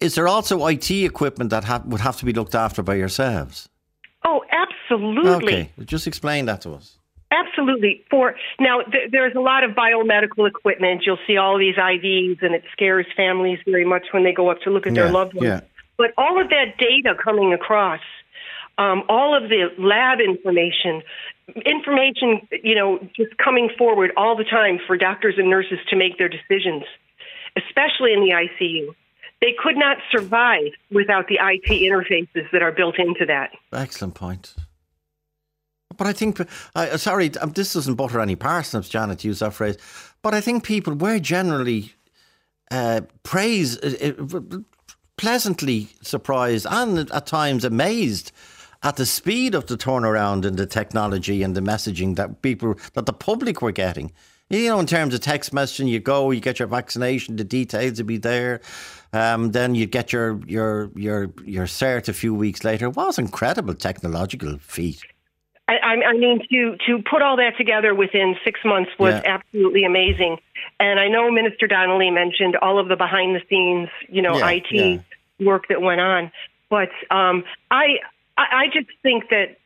[0.00, 3.70] Is there also IT equipment that ha- would have to be looked after by yourselves?
[4.26, 5.54] Oh, absolutely.
[5.54, 6.98] Okay, just explain that to us.
[7.34, 8.04] Absolutely.
[8.10, 11.02] For now, th- there's a lot of biomedical equipment.
[11.04, 14.60] You'll see all these IVs, and it scares families very much when they go up
[14.62, 15.46] to look at their loved ones.
[15.46, 15.60] yeah.
[15.96, 18.00] But all of that data coming across,
[18.78, 21.02] um, all of the lab information,
[21.64, 26.18] information, you know, just coming forward all the time for doctors and nurses to make
[26.18, 26.84] their decisions,
[27.56, 28.94] especially in the ICU.
[29.40, 33.50] They could not survive without the IT interfaces that are built into that.
[33.72, 34.54] Excellent point.
[35.96, 36.40] But I think,
[36.74, 39.76] uh, sorry, um, this doesn't butter any parsnips, Janet, to use that phrase.
[40.22, 41.92] But I think people were generally
[42.70, 44.40] uh, praised, uh, uh,
[45.16, 48.32] pleasantly surprised, and at times amazed
[48.82, 53.06] at the speed of the turnaround in the technology and the messaging that people, that
[53.06, 54.12] the public were getting.
[54.50, 57.98] You know, in terms of text messaging, you go, you get your vaccination, the details
[57.98, 58.60] will be there.
[59.14, 62.86] Um, then you get your your your your cert a few weeks later.
[62.86, 65.02] It was incredible technological feat.
[65.66, 69.22] I, I mean, to to put all that together within six months was Yeah.
[69.38, 70.36] absolutely amazing.
[70.78, 74.48] And I know Minister Donnelly mentioned all of the behind the scenes, you know, Yeah,
[74.50, 74.98] IT yeah.
[75.40, 76.30] work that went on.
[76.68, 77.98] But um, I,
[78.36, 79.56] I just think that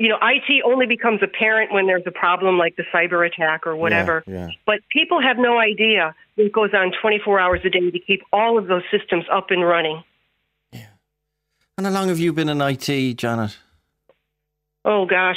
[0.00, 3.76] you know, IT only becomes apparent when there's a problem like the cyber attack or
[3.76, 4.24] whatever.
[4.66, 8.58] But people have no idea what goes on 24 hours a day to keep all
[8.58, 10.02] of those systems up and running.
[10.72, 10.86] Yeah.
[11.78, 13.56] And how long have you been in IT, Janet?
[14.86, 15.36] Oh gosh,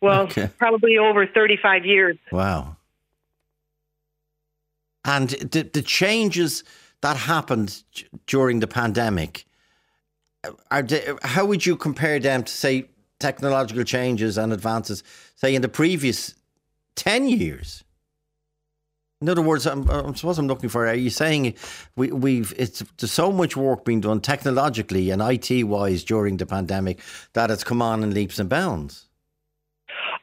[0.00, 0.48] well, Okay.
[0.58, 2.16] probably over 35 years.
[2.32, 2.76] Wow.
[5.04, 6.64] And the, the changes
[7.02, 7.84] that happened
[8.26, 9.44] during the pandemic,
[10.70, 12.88] are they, how would you compare them to, say,
[13.20, 15.04] technological changes and advances,
[15.36, 16.34] say, in the previous
[16.96, 17.84] 10 years?
[19.22, 20.86] In other words, I'm, I suppose I'm looking for.
[20.86, 21.54] Are you saying
[21.96, 26.44] we, we've it's there's so much work being done technologically and IT wise during the
[26.44, 27.00] pandemic
[27.32, 29.05] that it's come on in leaps and bounds?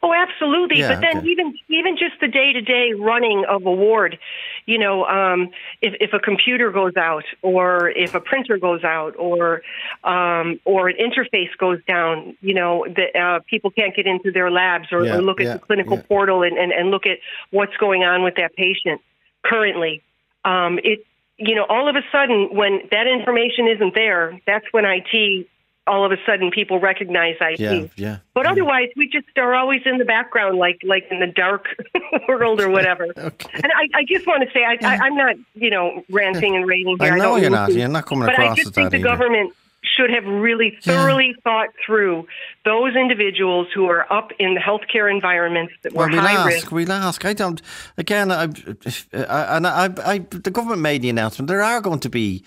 [0.04, 0.80] Oh, absolutely.
[0.80, 1.28] Yeah, but then okay.
[1.30, 4.20] even even just the day to day running of a ward,
[4.66, 5.50] you know, um,
[5.82, 9.62] if if a computer goes out, or if a printer goes out, or
[10.04, 14.52] um, or an interface goes down, you know, the, uh, people can't get into their
[14.52, 17.20] labs or, Yeah, or look at yeah, the clinical portal and, and, and look at
[17.52, 19.00] what's going on with that patient
[19.42, 20.04] currently.
[20.44, 21.06] Um, it
[21.38, 25.48] you know, all of a sudden when that information isn't there, that's when IT.
[25.86, 27.60] All of a sudden, people recognize IT.
[27.60, 28.18] Yeah, yeah.
[28.34, 31.66] But otherwise, we just are always in the background, like like in the dark
[32.28, 33.06] world or whatever.
[33.18, 33.50] okay.
[33.54, 36.66] And I, I just want to say, I, I, I'm not, you know, ranting and
[36.66, 37.14] raving here.
[37.14, 37.70] I know don't you're not.
[37.70, 37.78] to.
[37.78, 39.04] You're not coming but across I just think the either.
[39.04, 39.54] government
[39.84, 42.26] should have really thoroughly thought through
[42.64, 46.48] those individuals who are up in the healthcare environments that were Well, we'll high ask.
[46.48, 46.72] risk.
[46.72, 47.26] We'll ask.
[47.26, 47.62] I don't.
[47.98, 51.48] Again, I, I, and I, I, the government made the announcement.
[51.50, 52.44] There are going to be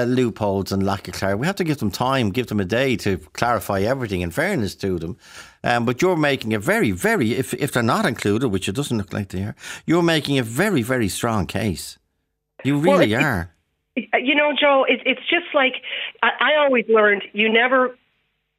[0.00, 1.38] uh, loopholes and lack of clarity.
[1.40, 4.20] We have to give them time, give them a day to clarify everything.
[4.22, 5.16] In fairness to them,
[5.64, 7.28] um, but you're making a very, very.
[7.34, 9.54] If if they're not included, which it doesn't look like they are,
[9.86, 11.98] you're making a very, very strong case.
[12.64, 13.50] You Well, really it- are.
[14.22, 15.72] You know, Joe, it, it's just like
[16.22, 17.96] I, I always learned you never,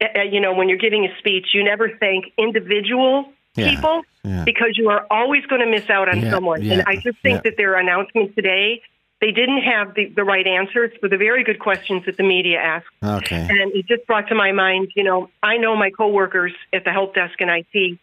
[0.02, 4.42] uh, you know, when you're giving a speech, you never thank individual Yeah, people yeah.
[4.44, 6.62] because you are always going to miss out on Yeah, someone.
[6.68, 8.82] and I just think that their announcement today,
[9.20, 12.58] they didn't have the, the right answers for the very good questions that the media
[12.58, 12.86] asked.
[13.02, 13.46] Okay.
[13.50, 16.92] And it just brought to my mind, you know, I know my coworkers at the
[16.92, 17.98] help desk in IT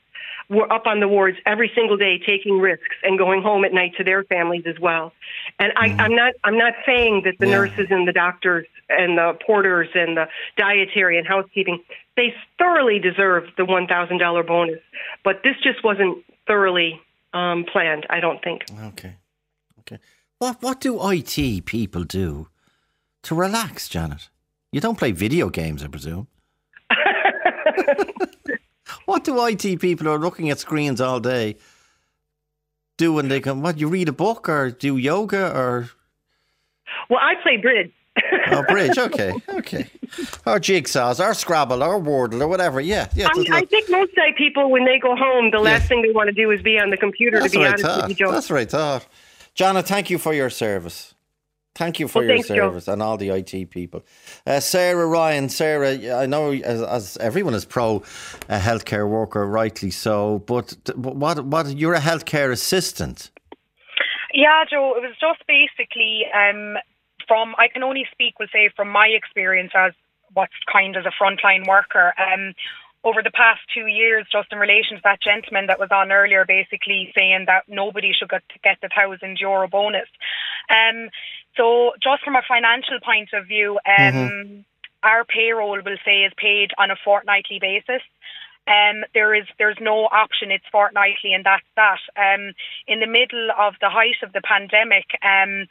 [0.50, 3.94] were up on the wards every single day taking risks and going home at night
[3.98, 5.12] to their families as well.
[5.58, 7.56] And I, I'm not I'm not saying that the Yeah.
[7.56, 11.80] nurses and the doctors and the porters and the dietary and housekeeping
[12.16, 14.80] they thoroughly deserve the one thousand dollar bonus,
[15.24, 17.02] but this just wasn't thoroughly
[17.34, 18.06] um, planned.
[18.10, 18.64] I don't think.
[18.90, 19.16] Okay.
[20.40, 22.50] What what do IT people do
[23.24, 24.30] to relax, Janet?
[24.72, 26.28] You don't play video games, I presume.
[29.06, 31.56] what do IT people who are looking at screens all day
[32.98, 33.62] do when they come?
[33.62, 35.90] What you read a book or do yoga or
[37.10, 37.94] Well, I play bridge.
[38.52, 38.98] oh bridge?
[38.98, 39.90] Okay, okay.
[40.46, 42.80] Or jigsaws, or Scrabble, or Wordle, or whatever.
[42.80, 43.28] Yeah, yeah.
[43.28, 46.28] I, I think most night people, when they go home, the last thing they want
[46.28, 47.40] to do is be on the computer.
[47.40, 48.32] That's to be honest with you, Joe.
[48.32, 49.06] That's I thought.
[49.56, 51.16] Janet, thank you for your service.
[51.76, 54.06] Thank you for Well, your service and all the IT people.
[54.46, 57.98] Uh, Sarah Ryan, Sarah, I know as, as everyone is pro
[58.48, 63.32] a healthcare worker, rightly so, but what, what, you're a healthcare assistant.
[64.34, 66.76] Yeah, Joe, it was just basically um,
[67.28, 69.94] from, I can only speak, we'll say, from my experience as
[70.34, 72.14] what's kind as a frontline worker.
[72.18, 72.54] Um,
[73.06, 76.44] over the past two years, just in relation to that gentleman that was on earlier,
[76.44, 80.10] basically saying that nobody should get, get the thousand euro bonus.
[80.70, 81.10] Um,
[81.56, 84.66] so, just from a financial point of view, um, Mhm.
[85.04, 88.02] our payroll will say is paid on a fortnightly basis.
[88.68, 92.00] Um, there is there's no option; it's fortnightly, and that's that.
[92.18, 92.54] Um,
[92.88, 95.68] in the middle of the height of the pandemic, um,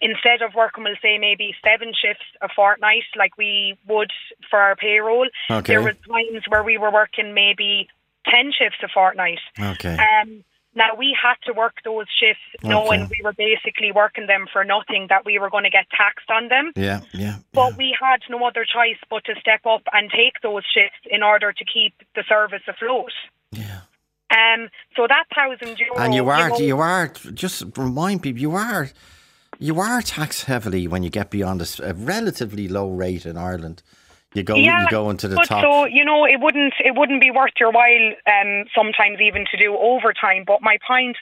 [0.00, 4.10] instead of working, we'll say maybe seven shifts a fortnight, like we would
[4.50, 5.72] for our payroll, Okay.
[5.74, 7.88] there were times where we were working maybe
[8.28, 9.38] ten shifts a fortnight.
[9.58, 9.96] Okay.
[9.96, 10.44] Um,
[10.74, 13.16] now we had to work those shifts knowing Okay.
[13.18, 16.48] we were basically working them for nothing, that we were going to get taxed on
[16.48, 16.72] them.
[16.76, 17.36] Yeah, yeah.
[17.52, 21.22] But we had no other choice but to step up and take those shifts in
[21.22, 23.12] order to keep the service afloat.
[23.50, 23.80] Yeah.
[24.30, 24.68] Um.
[24.96, 25.98] So that thousand euro.
[25.98, 28.88] And you are, know- you are, just remind people, you are,
[29.58, 33.82] you are taxed heavily when you get beyond a relatively low rate in Ireland.
[34.34, 35.62] You go, you go into the but top.
[35.62, 39.56] So you know, it wouldn't it wouldn't be worth your while um, sometimes even to
[39.58, 40.44] do overtime.
[40.46, 41.16] But my point,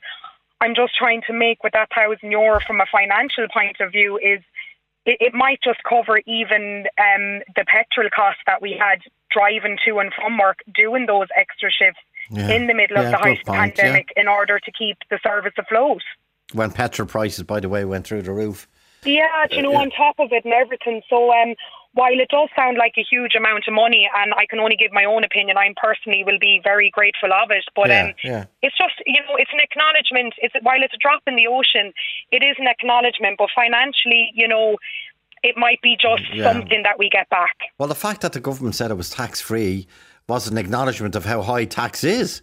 [0.61, 4.16] I'm just trying to make with that thousand euro from a financial point of view
[4.18, 4.40] is
[5.06, 9.00] it, it might just cover even um, the petrol costs that we had
[9.30, 12.00] driving to and from work, doing those extra shifts
[12.30, 12.48] Yeah.
[12.48, 13.84] in the middle Yeah, of the height point, yeah.
[13.84, 16.02] pandemic in order to keep the service afloat.
[16.52, 18.68] when petrol prices, by the way, went through the roof.
[19.04, 21.00] Yeah, you know, Uh, on top of it and everything.
[21.08, 21.54] So, um,
[21.93, 24.93] while it does sound like a huge amount of money, and I can only give
[24.93, 27.64] my own opinion, I personally will be very grateful of it.
[27.74, 28.45] But yeah, um, yeah.
[28.62, 30.34] it's just, you know, it's an acknowledgement.
[30.38, 31.93] It's while it's a drop in the ocean,
[32.30, 33.36] it is an acknowledgement.
[33.38, 34.76] But financially, you know,
[35.43, 36.53] it might be just Yeah.
[36.53, 37.57] something that we get back.
[37.78, 39.86] Well, the fact that the government said it was tax free
[40.28, 42.43] was an acknowledgement of how high tax is.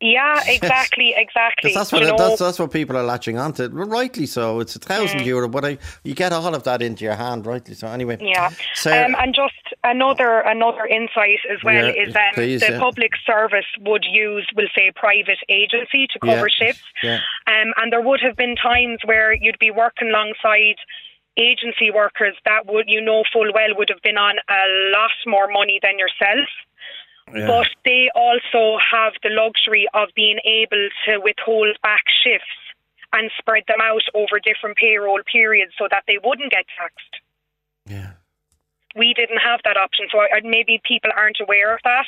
[0.00, 1.72] Yeah, exactly, exactly.
[1.72, 3.68] that's what that's, that's what people are latching onto.
[3.68, 4.60] Rightly so.
[4.60, 5.26] It's a thousand Mm.
[5.26, 7.46] euro, but I, you get all of that into your hand.
[7.46, 7.86] Rightly so.
[7.88, 8.18] Anyway.
[8.20, 8.50] Yeah.
[8.74, 12.78] Sarah- Um, and just another another insight as well Yeah, is um, the yeah.
[12.78, 16.84] public service would use, we'll say, private agency to cover Yeah, shifts.
[17.02, 17.20] Yeah.
[17.46, 20.76] Um, and there would have been times where you'd be working alongside
[21.38, 24.62] agency workers that would, you know, full well would have been on a
[24.96, 26.48] lot more money than yourself.
[27.34, 27.46] Yeah.
[27.46, 32.46] But they also have the luxury of being able to withhold back shifts
[33.12, 37.22] and spread them out over different payroll periods so that they wouldn't get taxed.
[37.86, 38.12] Yeah.
[38.94, 42.06] We didn't have that option, so I, maybe people aren't aware of that.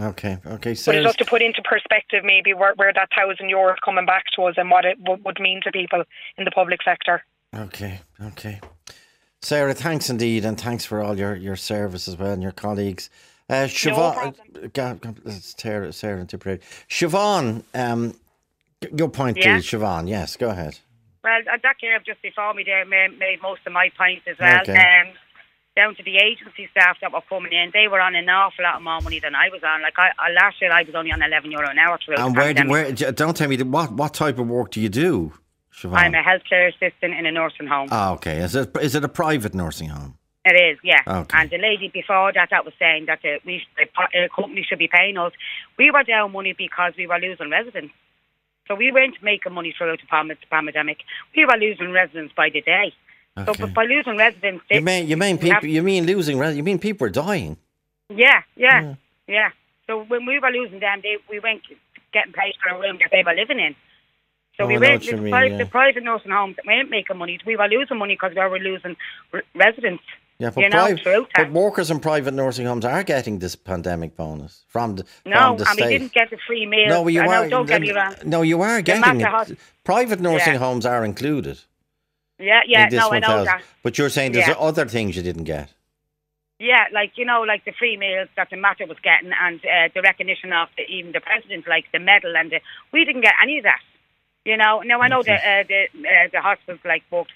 [0.00, 0.38] Okay.
[0.44, 0.72] Okay.
[0.72, 4.42] It's just to put into perspective, maybe where, where that thousand euro coming back to
[4.44, 6.02] us and what it w- would mean to people
[6.36, 7.22] in the public sector.
[7.56, 8.60] Okay, okay.
[9.40, 13.08] Sarah, thanks indeed, and thanks for all your, your service as well and your colleagues.
[13.48, 16.60] Uh, Siobhan, uh, Ga- Ga- let's Sarah, Sarah and Tipperary.
[16.88, 18.14] Siobhan, um,
[18.96, 19.56] your point, Yeah.
[19.56, 20.08] please, Siobhan.
[20.08, 20.78] Yes, go ahead.
[21.22, 24.38] Well, uh, that girl just before me there made, made most of my points as
[24.38, 24.60] well.
[24.60, 24.72] Okay.
[24.76, 25.12] Um,
[25.76, 28.80] down to the agency staff that were coming in, they were on an awful lot
[28.82, 29.82] more money than I was on.
[29.82, 32.54] Like I, I last year, I was only on eleven euro an hour And where,
[32.54, 32.92] do, where?
[32.92, 35.32] Don't tell me what what type of work do you do,
[35.74, 35.96] Siobhan?
[35.96, 37.88] I'm a healthcare assistant in a nursing home.
[37.90, 38.38] Ah, okay.
[38.38, 40.16] Is it is it a private nursing home?
[40.44, 41.00] It is, yeah.
[41.06, 41.38] Okay.
[41.38, 44.78] And the lady before that, that was saying that the, we, the uh, company should
[44.78, 45.32] be paying us.
[45.78, 47.94] We were down money because we were losing residents.
[48.68, 50.98] So we weren't making money throughout the pand- pandemic.
[51.34, 52.92] We were losing residents by the day.
[53.36, 53.64] So Okay.
[53.64, 55.66] b- by losing residents, You mean you mean people?
[55.66, 56.36] You mean losing?
[56.38, 57.56] You mean people are dying?
[58.08, 58.94] Yeah, yeah,
[59.26, 59.50] yeah.
[59.86, 61.62] So when we were losing them, they we weren't
[62.12, 63.74] getting paid for a room that they were living in.
[64.56, 65.56] So Oh, we weren't the, mean, yeah.
[65.58, 67.40] the private nursing homes weren't making money.
[67.44, 68.96] We were losing money because we were losing
[69.54, 70.04] residents.
[70.44, 71.52] Yeah, but, you know, priv- throughout that.
[71.52, 75.56] but workers in private nursing homes are getting this pandemic bonus from the No, from
[75.56, 76.88] the and we didn't get the free meals.
[76.90, 77.48] No, you I know, are.
[77.48, 78.14] Don't get me wrong.
[78.24, 79.58] No, you are getting it.
[79.84, 80.58] Private nursing Yeah.
[80.58, 81.60] homes are included.
[82.38, 82.88] Yeah, yeah.
[82.90, 83.44] No, I know 1,000.
[83.46, 83.62] that.
[83.82, 84.54] But you're saying there's Yeah.
[84.54, 85.72] other things you didn't get.
[86.58, 89.88] Yeah, like you know, like the free meals that the Mater was getting, and uh,
[89.94, 92.60] the recognition of the, even the president, like the medal, and the,
[92.92, 93.80] we didn't get any of that.
[94.44, 97.32] You know, now I know that uh, the uh, the hospitals like worked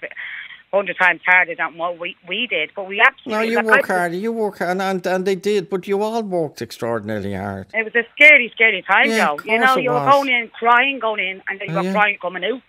[0.71, 3.33] hundred times harder than what we we did, but we absolutely.
[3.33, 4.13] No, you like, work I- hard.
[4.13, 7.67] You work and, and and they did, but you all worked extraordinarily hard.
[7.73, 9.43] It was a scary, scary time, Yeah, though.
[9.51, 11.93] You know, you were going in crying, going in, and then you were yeah.
[11.93, 12.61] crying coming out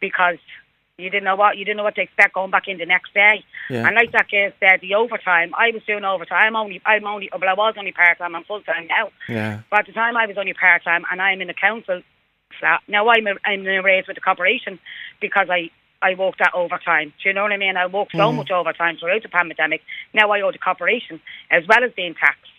[0.00, 0.38] because
[0.96, 3.14] you didn't know what you didn't know what to expect going back in the next
[3.14, 3.44] day.
[3.70, 3.86] Yeah.
[3.86, 5.54] And like that guy said, the overtime.
[5.56, 6.56] I was doing overtime.
[6.56, 8.34] I'm only, I'm only, well, I was only part time.
[8.34, 9.10] I'm full time now.
[9.28, 9.60] Yeah.
[9.70, 12.02] But at the time, I was only part time, and I'm in a council
[12.58, 12.80] flat.
[12.88, 14.80] Now I'm a, I'm in a raise with the corporation
[15.20, 15.70] because I
[16.02, 17.12] I worked that overtime.
[17.22, 17.76] Do you know what I mean?
[17.76, 18.36] I worked so Mhm.
[18.36, 19.82] much overtime throughout the pandemic.
[20.14, 21.20] Now I owe the corporation
[21.50, 22.52] as well as being taxed.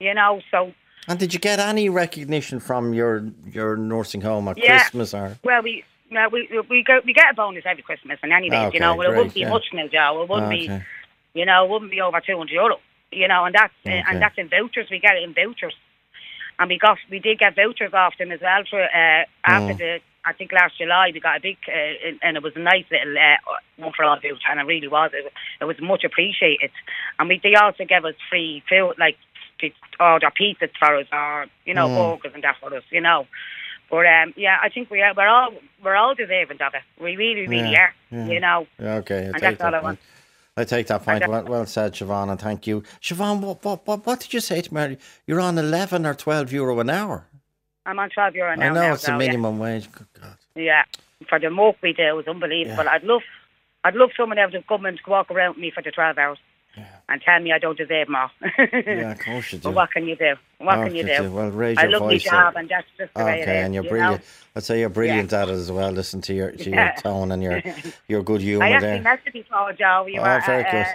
[0.00, 0.72] You know, so
[1.08, 4.78] And did you get any recognition from your your nursing home at Yeah.
[4.78, 5.36] Christmas or?
[5.44, 5.84] well we.
[6.08, 8.94] No, we we go we get a bonus every Christmas and anyway, Okay, you know,
[8.94, 9.48] well, it wouldn't be yeah.
[9.50, 10.22] much now, Joe.
[10.22, 10.70] It wouldn't be
[11.34, 12.78] you know, it wouldn't be over two hundred euro.
[13.10, 14.02] You know, and that's Okay.
[14.08, 14.88] and that's in vouchers.
[14.88, 15.74] We get it in vouchers,
[16.58, 19.78] and we got we did get vouchers often as well for uh, after Mm.
[19.78, 22.84] the I think last July we got a big uh, and- it was a nice
[22.90, 23.36] little uh,
[23.76, 25.10] one for all voucher, and it really was.
[25.14, 26.70] It, it was much appreciated,
[27.18, 29.16] and we they also gave us free food like
[29.60, 29.70] to
[30.00, 32.18] order pizzas for us or you know Mm.
[32.18, 33.26] burgers and that for us, you know.
[33.90, 35.14] But um, yeah, I think we are.
[35.16, 35.52] We're all
[35.84, 36.82] we're all deserving of it.
[37.00, 37.94] We really, really Yeah, are.
[38.10, 38.26] yeah.
[38.26, 38.66] You know.
[38.80, 39.98] Okay, I And take that's all that I want.
[40.58, 41.28] I take that point.
[41.28, 42.82] Well, well said, Siobhan, and thank you.
[43.02, 44.96] Siobhan, what, what, what, what did you say to me?
[45.26, 47.26] You're on 11 or 12 euro an hour.
[47.86, 49.18] I'm on twelve euro an I know now, it's the yeah.
[49.18, 49.90] minimum wage.
[49.92, 50.36] Good God.
[50.54, 50.82] Yeah,
[51.28, 52.88] for the work we do, it was unbelievable.
[52.88, 53.22] I'd love,
[53.84, 56.38] I'd love someone else to come and walk around with me for the twelve hours
[57.08, 58.30] and tell me I don't deserve more.
[58.72, 59.62] Yeah, of course you do.
[59.68, 60.34] but what can you do?
[60.58, 61.22] What Oh, can you do?
[61.22, 61.30] you?
[61.30, 62.26] Well, raise I your voice.
[62.26, 63.88] I love my job, uh, and that's just the way it Okay, and you're you
[63.90, 64.20] brilliant.
[64.20, 64.26] Know?
[64.56, 65.90] I'd say you're brilliant at it as well.
[65.92, 66.84] Listen to your to Yeah.
[66.86, 67.62] your tone and your
[68.08, 69.02] your good humour I actually there.
[69.02, 70.06] met you before, Joe.
[70.08, 70.86] You Oh, were, very uh, good.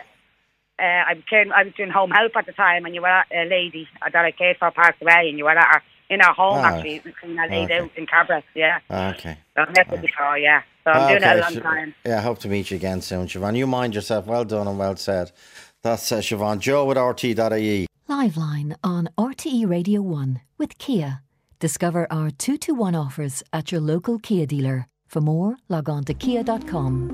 [0.79, 3.45] Uh, I doing, I was doing home help at the time, and you were a
[3.45, 6.59] lady that I cared for passed away, and you were at her, in our home
[6.59, 7.79] Ah, actually, in a laid okay.
[7.79, 8.43] out in Cabra.
[8.53, 8.79] Yeah,
[9.13, 9.37] Okay.
[9.55, 10.37] so I've met you before.
[10.37, 11.95] Yeah, so I'm doing it a long Sh- time.
[12.05, 13.57] Yeah, I hope to meet you again soon, Siobhan.
[13.57, 14.27] You mind yourself.
[14.27, 15.31] Well done and well said.
[15.81, 16.59] That's uh, Siobhan.
[16.59, 17.87] Joe at RTE.ie.
[18.09, 21.21] Liveline on RTE Radio 1 with Kia.
[21.59, 24.87] Discover our 2 to 1 offers at your local Kia dealer.
[25.07, 27.09] For more, log on to kia.com.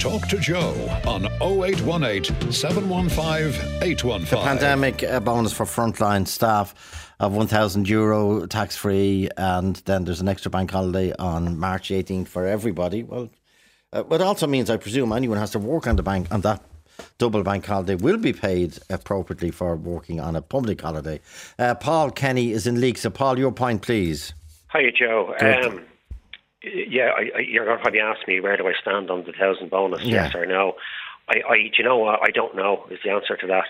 [0.00, 0.72] Talk to Joe
[1.06, 4.20] on 0818 715 815.
[4.30, 10.22] The pandemic uh, bonus for frontline staff of 1,000 euro tax free, and then there's
[10.22, 13.02] an extra bank holiday on March 18th for everybody.
[13.02, 13.28] Well,
[13.92, 16.62] uh, it also means, I presume, anyone has to work on the bank on that
[17.18, 21.20] double bank holiday will be paid appropriately for working on a public holiday.
[21.58, 22.96] Uh, Paul Kenny is in Leak.
[22.96, 24.32] So, Paul, your point, please.
[24.68, 25.34] Hi, Joe.
[25.40, 25.84] Um,
[26.62, 29.32] yeah, I, I, you're going to probably ask me where do I stand on the
[29.32, 30.24] thousand bonus, Yeah.
[30.24, 30.76] yes or no.
[31.28, 32.20] I, I, do you know what?
[32.22, 33.64] I don't know is the answer to that.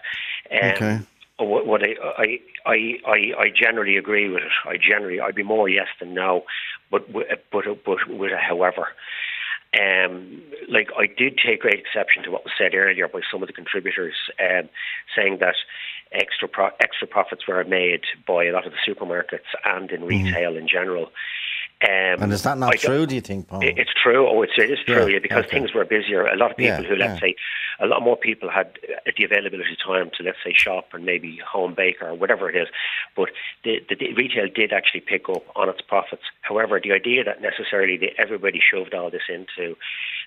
[0.50, 1.00] Um, Okay.
[1.38, 4.52] What, what I, I, I, I, I generally agree with it.
[4.66, 6.44] I generally, I'd be more yes than no,
[6.90, 8.88] but wi- but but with a however.
[9.80, 13.46] Um, like I did take great exception to what was said earlier by some of
[13.46, 14.68] the contributors, um,
[15.16, 15.54] saying that
[16.12, 20.56] extra pro- extra profits were made by a lot of the supermarkets and in retail
[20.56, 21.10] in general.
[21.82, 22.22] Um.
[22.22, 23.62] And is that not I true, do you think, Paul?
[23.62, 24.28] it- It's true.
[24.28, 25.06] Oh, it's, it is true.
[25.06, 25.56] Yeah, Yeah, because okay.
[25.58, 26.26] things were busier.
[26.26, 27.28] A lot of people Yeah, who, let's yeah.
[27.28, 27.36] say,
[27.78, 28.78] a lot more people had
[29.16, 32.56] the availability of time to, let's say, shop and maybe home bake or whatever it
[32.56, 32.68] is.
[33.16, 33.30] But
[33.64, 36.24] the, the, the retail did actually pick up on its profits.
[36.42, 39.74] However, the idea that necessarily that everybody shoved all this into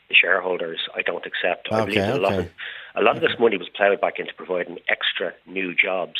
[0.10, 1.72] the shareholders, I don't accept.
[1.72, 2.50] I believe Okay, that a lot of
[2.96, 6.20] a lot of this money was ploughed back into providing extra new jobs.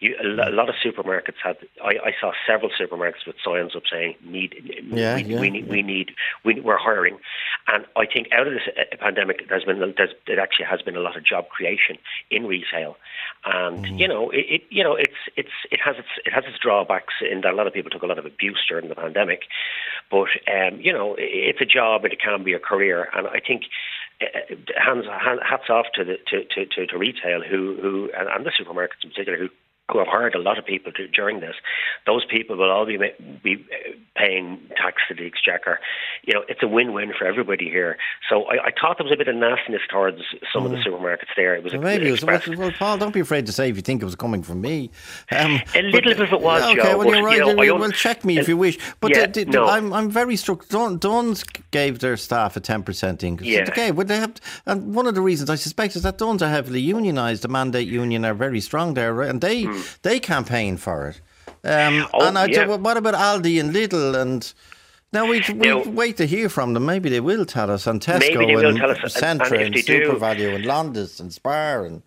[0.00, 1.56] You, a, lo- a lot of supermarkets had.
[1.82, 4.54] I, I saw several supermarkets with signs up saying "need,
[4.90, 6.12] Yeah, we, yeah, we need, we need,
[6.44, 7.18] we, we're hiring."
[7.68, 10.96] And I think out of this uh, pandemic, there's been there's, there actually has been
[10.96, 11.98] a lot of job creation
[12.30, 12.96] in retail,
[13.44, 13.98] and Mm-hmm.
[13.98, 17.14] you know, it, it you know it's it's it has its it has its drawbacks
[17.28, 19.42] in that a lot of people took a lot of abuse during the pandemic,
[20.10, 23.26] but um, you know, it, it's a job and it can be a career, and
[23.28, 23.66] I think uh,
[24.76, 28.46] hands hand, hats off to the to, to, to, to retail who who and, and
[28.46, 29.48] the supermarkets in particular who
[29.92, 31.54] who have hired a lot of people to, during this.
[32.06, 32.98] Those people will all be
[33.42, 35.78] be uh, paying tax to the exchequer.
[36.24, 37.96] You know, it's a win-win for everybody here.
[38.28, 40.18] So I, I thought there was a bit of nastiness towards
[40.52, 41.54] some of the supermarkets there.
[41.56, 41.78] It was Mm.
[41.82, 42.24] Well, maybe it was.
[42.24, 44.60] Well, well, Paul, don't be afraid to say if you think it was coming from
[44.60, 44.90] me.
[45.30, 47.36] Um, A little bit of it was, okay, Joe, well, but, you're right.
[47.38, 48.78] you know, well, check me if you wish.
[49.00, 49.66] But Yeah, uh, did- no.
[49.66, 50.68] I'm, I'm very struck.
[50.68, 53.48] Dunnes gave their staff a 10% increase.
[53.50, 53.64] Yeah.
[53.68, 54.34] Okay, would they have?
[54.66, 57.40] And one of the reasons I suspect is that Dunnes are heavily unionised.
[57.40, 59.30] The Mandate union are very strong there, right?
[59.30, 59.66] and they
[60.02, 61.20] they campaign for it.
[61.64, 62.06] Um.
[62.12, 62.66] Oh, and I yeah.
[62.66, 64.52] what about Aldi and Lidl and?
[65.12, 66.86] Now we we wait to hear from them.
[66.86, 67.86] Maybe they will tell us.
[67.86, 71.20] And Tesco Maybe they will and and- Centra and and, they do- SuperValu and Londis
[71.20, 72.02] and Spar and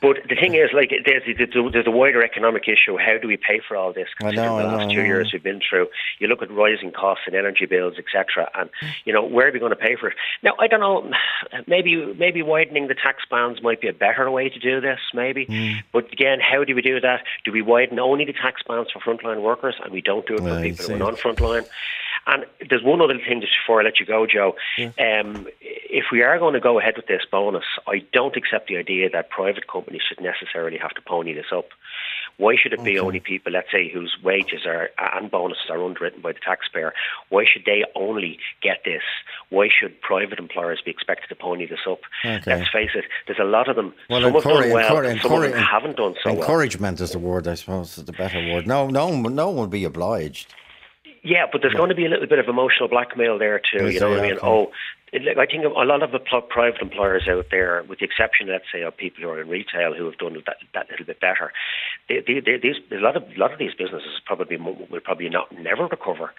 [0.00, 2.96] But the thing is, like, there's, there's a wider economic issue.
[2.96, 4.08] How do we pay for all this?
[4.22, 5.88] I know, the last know, two years we've been through.
[6.18, 8.50] You look at rising costs and energy bills, etc.
[8.54, 8.70] And
[9.04, 10.16] you know, where are we going to pay for it?
[10.42, 11.10] Now, I don't know.
[11.66, 15.00] Maybe maybe widening the tax bands might be a better way to do this.
[15.12, 15.44] Maybe.
[15.44, 15.80] Hmm.
[15.92, 17.24] But again, how do we do that?
[17.44, 20.40] Do we widen only the tax bands for frontline workers, and we don't do it
[20.40, 21.66] for you people who are non-frontline?
[22.26, 24.54] And there's one other thing just before I let you go, Joe.
[24.78, 28.76] Um, if we are going to go ahead with this bonus, I don't accept the
[28.76, 31.66] idea that private companies should necessarily have to pony this up.
[32.36, 36.22] Why should it be only people, let's say, whose wages are and bonuses are underwritten
[36.22, 36.94] by the taxpayer?
[37.28, 39.02] Why should they only get this?
[39.50, 42.00] Why should private employers be expected to pony this up?
[42.24, 42.56] Okay.
[42.56, 43.92] Let's face it, there's a lot of them.
[44.08, 46.40] Well, some have done well, encourage- some of them encourage- haven't done so well.
[46.40, 48.66] Encouragement is the word, I suppose, is the better word.
[48.66, 50.54] No, no, no one will be obliged.
[51.22, 53.86] Yeah, but there's going to be a little bit of emotional blackmail there too.
[53.86, 54.38] Is you know what I mean?
[54.42, 54.72] Oh,
[55.12, 58.48] it- I think a lot of the pl- private employers out there, with the exception,
[58.48, 61.20] let's say, of people who are in retail who have done that, that little bit
[61.20, 61.52] better,
[62.08, 65.28] they, they, they, these, a lot of a lot of these businesses probably will probably
[65.28, 66.32] not never recover.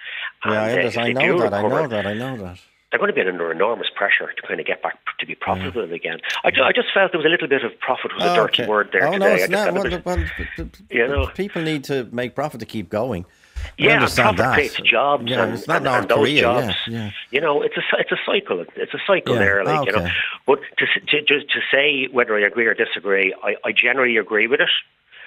[0.46, 1.54] Yeah, I, uh, I know that.
[1.54, 2.06] I know that.
[2.08, 2.60] I know that.
[2.90, 5.94] they're going to be under enormous pressure to kind of get back to be profitable
[5.94, 6.20] again.
[6.44, 8.36] I, ju- I just felt there was a little bit of profit was a Oh,
[8.48, 8.70] dirty okay.
[8.70, 9.26] word there oh, today.
[9.26, 9.74] no, it's not.
[9.74, 10.18] Well, it was-
[10.58, 11.28] well, you know.
[11.28, 13.26] people need to make profit to keep going.
[13.66, 14.54] I Yeah, understand that.
[14.54, 16.76] creates jobs, Yeah, and, it's not and, and those jobs.
[16.88, 17.12] Yeah, yeah.
[17.32, 18.66] You know, it's a it's a cycle.
[18.76, 20.08] It's a cycle Yeah, there, like you know.
[20.46, 24.48] But to to just to say whether I agree or disagree, I, I generally agree
[24.48, 24.70] with it.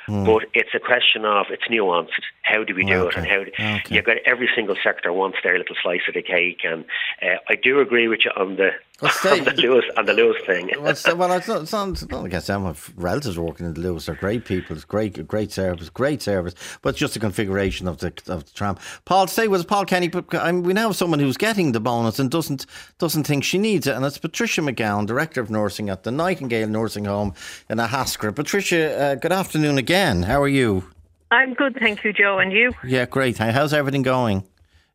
[0.06, 0.24] Hmm.
[0.26, 2.10] But it's a question of it's nuanced.
[2.42, 3.80] How do we do it, and how do, Okay.
[3.88, 6.60] you got every single sector wants their little slice of the cake.
[6.62, 6.84] And
[7.22, 8.72] uh, I do agree with you on the
[9.02, 9.08] on
[9.44, 10.70] the Luas on the Luas thing.
[10.78, 12.62] Well, it's, well, it's not, it's not, it's not against them.
[12.62, 14.06] My relatives working in the Luas.
[14.06, 14.76] They're great people.
[14.76, 16.54] It's great, great service, great service.
[16.80, 18.76] But it's just the configuration of the of the tram.
[19.04, 20.08] Paul, stay was Paul Kenny.
[20.08, 22.66] But I mean, we now have someone who's getting the bonus and doesn't
[22.98, 26.68] doesn't think she needs it, and it's Patricia McGowan, director of nursing at the Nightingale
[26.68, 27.34] Nursing Home
[27.68, 28.36] in Ahascragh.
[28.36, 30.22] Patricia, uh, good afternoon again.
[30.22, 30.84] How are you?
[31.30, 32.38] I'm good, thank you, Joe.
[32.38, 32.72] And you?
[32.86, 33.38] Yeah, great.
[33.38, 34.44] How's everything going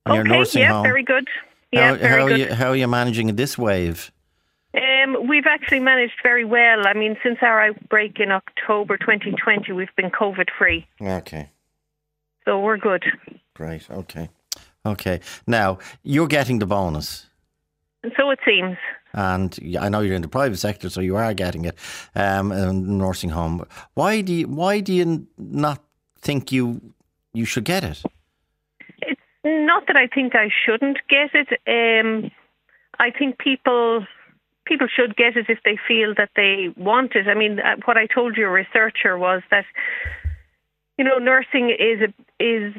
[0.06, 0.84] in your okay, nursing yeah, home?
[0.84, 1.28] very good.
[1.72, 2.34] Yeah, how, very how good.
[2.34, 4.12] Are you, how are you managing this wave?
[4.74, 6.86] Um, we've actually managed very well.
[6.88, 11.50] I mean, since our outbreak in October 2020, we've been COVID free, Okay.
[12.46, 13.04] so we're good.
[13.56, 13.90] Great.
[13.90, 14.30] Okay.
[14.86, 15.20] Okay.
[15.48, 17.28] Now you're getting the bonus,
[18.04, 18.78] And so it seems.
[19.14, 21.76] and I know you're in the private sector, so you are getting it.
[22.16, 23.66] Um, in nursing home.
[23.96, 25.84] Why do you, Why do you not
[26.22, 26.94] think you
[27.34, 28.02] you should get it?
[29.44, 31.50] Not that I think I shouldn't get it.
[31.68, 32.32] Um,
[33.00, 34.06] I think people
[34.66, 37.28] people should get it if they feel that they want it.
[37.28, 39.66] I mean, uh, what I told your researcher was that
[40.98, 42.74] you know nursing is a, is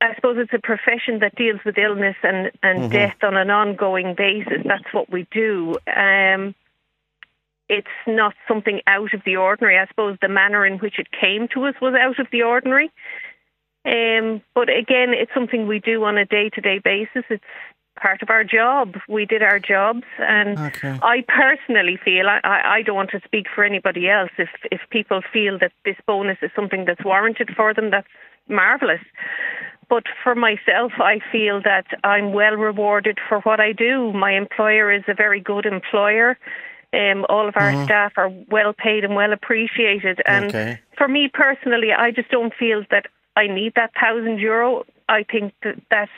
[0.00, 2.92] I suppose it's a profession that deals with illness and and Mhm.
[2.92, 4.62] death on an ongoing basis.
[4.64, 5.76] That's what we do.
[5.86, 6.54] Um,
[7.68, 9.78] it's not something out of the ordinary.
[9.78, 12.90] I suppose the manner in which it came to us was out of the ordinary.
[13.84, 17.24] Um, but again, it's something we do on a day to day basis.
[17.28, 17.44] It's
[18.00, 18.94] part of our job.
[19.08, 20.98] We did our jobs, and Okay.
[21.02, 24.30] I personally feel I, I don't want to speak for anybody else.
[24.38, 28.08] If if people feel that this bonus is something that's warranted for them, that's
[28.48, 29.00] marvelous.
[29.90, 34.12] But for myself, I feel that I'm well rewarded for what I do.
[34.14, 36.38] My employer is a very good employer.
[36.94, 37.84] Um, all of our Mhm.
[37.84, 40.22] staff are well paid and well appreciated.
[40.26, 40.78] And Okay.
[40.96, 43.06] for me personally, I just don't feel that
[43.36, 44.84] I need that thousand euro.
[45.08, 46.08] I think that, that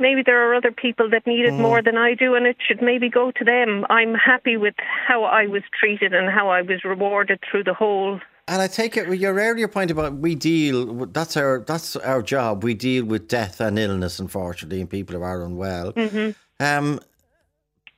[0.00, 1.58] maybe there are other people that need it Mhm.
[1.68, 3.84] more than I do, and it should maybe go to them.
[3.90, 4.74] I'm happy with
[5.08, 8.20] how I was treated and how I was rewarded through the whole.
[8.48, 11.06] And I take it your earlier point about we deal.
[11.06, 12.62] That's our that's our job.
[12.62, 15.92] We deal with death and illness, unfortunately, and people who are unwell.
[15.92, 16.30] hmm
[16.60, 17.00] Um,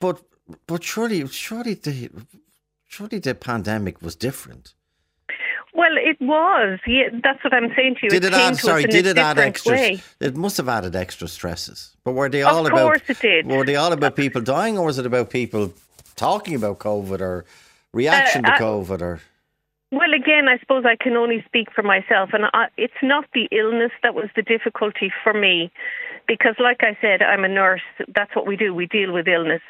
[0.01, 0.23] but
[0.67, 2.11] but surely surely the
[2.89, 4.73] surely the pandemic was different.
[5.81, 6.81] Well, it was.
[6.89, 8.11] Yeah, that's what I'm saying to you.
[8.11, 8.57] Did it, came add?
[8.57, 10.03] Sorry, did it add different way.
[10.21, 11.95] It must have added extra stresses.
[12.05, 12.81] But were they Of all about?
[12.81, 13.47] course it did.
[13.47, 15.73] Were they all about people dying, or was it about people
[16.17, 17.45] talking about COVID or
[17.93, 19.01] reaction Uh, to I- COVID?
[19.01, 19.21] Or
[19.93, 23.47] Well, again, I suppose I can only speak for myself, and I, it's not the
[23.53, 25.71] illness that was the difficulty for me,
[26.27, 27.87] because, like I said, I'm a nurse.
[28.09, 28.75] That's what we do.
[28.75, 29.63] We deal with illness.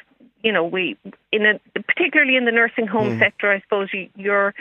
[0.43, 0.97] You know, we
[1.31, 1.59] in a
[1.91, 3.19] particularly in the nursing home Mm.
[3.19, 3.51] sector.
[3.51, 4.53] I suppose you, you're.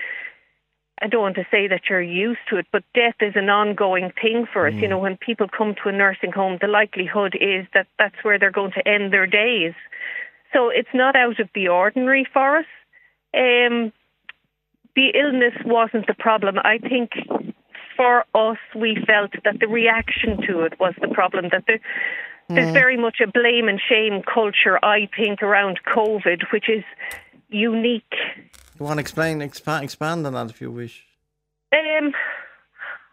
[1.00, 4.10] I don't want to say that you're used to it, but death is an ongoing
[4.20, 4.74] thing for us.
[4.80, 8.38] You know, when people come to a nursing home, the likelihood is that that's where
[8.38, 9.74] they're going to end their days.
[10.52, 12.66] So it's not out of the ordinary for us.
[13.34, 13.92] Um,
[14.96, 16.58] the illness wasn't the problem.
[16.58, 17.10] I think
[17.96, 21.48] for us, we felt that the reaction to it was the problem.
[21.50, 21.80] That there's
[22.50, 22.72] Mm.
[22.72, 26.82] very much a blame and shame culture, I think, around COVID, which is
[27.50, 28.14] unique
[28.78, 31.04] You want to explain, expand, expand on that if you wish.
[31.72, 32.12] Um,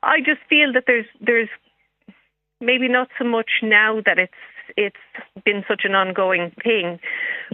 [0.03, 1.49] I just feel that there's there's
[2.61, 4.34] maybe not so much now that it's
[4.78, 6.99] it's been such an ongoing thing,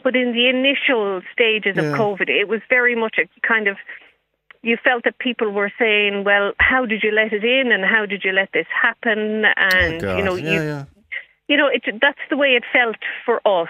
[0.03, 3.77] but in the initial stages of COVID, it was very much a kind of
[4.63, 8.05] you felt that people were saying, "Well, how did you let it in, and how
[8.05, 10.85] did you let this happen?" And Oh, you know, Yeah, you yeah.
[11.47, 13.69] you know, it, that's the way it felt for us.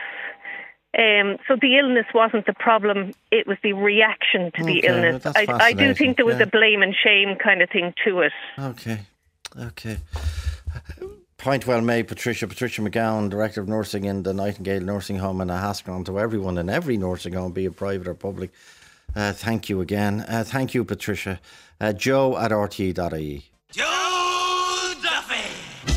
[0.98, 5.04] Um, so the illness wasn't the problem; it was the reaction to the Okay, well,
[5.06, 5.24] illness.
[5.24, 7.94] that's I, I do think there was fascinating, a blame and shame kind of thing
[8.06, 8.34] to it.
[8.60, 9.00] Okay.
[9.58, 9.98] Okay.
[11.38, 12.48] Point well made, Patricia.
[12.48, 16.70] Patricia McGowan, Director of Nursing in the Nightingale Nursing Home, and Ahascragh to everyone in
[16.70, 18.52] every nursing home, be it private or public.
[19.16, 20.22] Uh, thank you again.
[20.28, 21.39] Uh, thank you, Patricia.
[21.80, 23.44] Uh, Joe at rte.ie.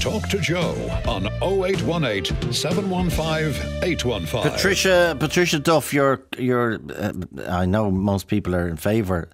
[0.05, 0.75] Talk to Joe
[1.09, 4.43] on 0818 715 815.
[4.53, 7.13] Patricia, Patricia Duff, you're, you're, uh,
[7.49, 9.31] I know most people are in favour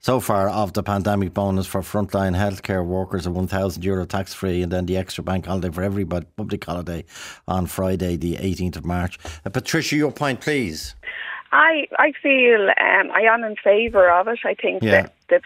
[0.00, 4.60] so far of the pandemic bonus for frontline healthcare workers, a 1,000 euro tax free,
[4.62, 7.02] and then the extra bank holiday for everybody, public holiday
[7.48, 9.18] on Friday, the 18th of March.
[9.46, 10.96] Uh, Patricia, your point, please.
[11.52, 14.38] I I feel um, I am in favour of it.
[14.44, 15.02] I think Yeah.
[15.02, 15.40] that the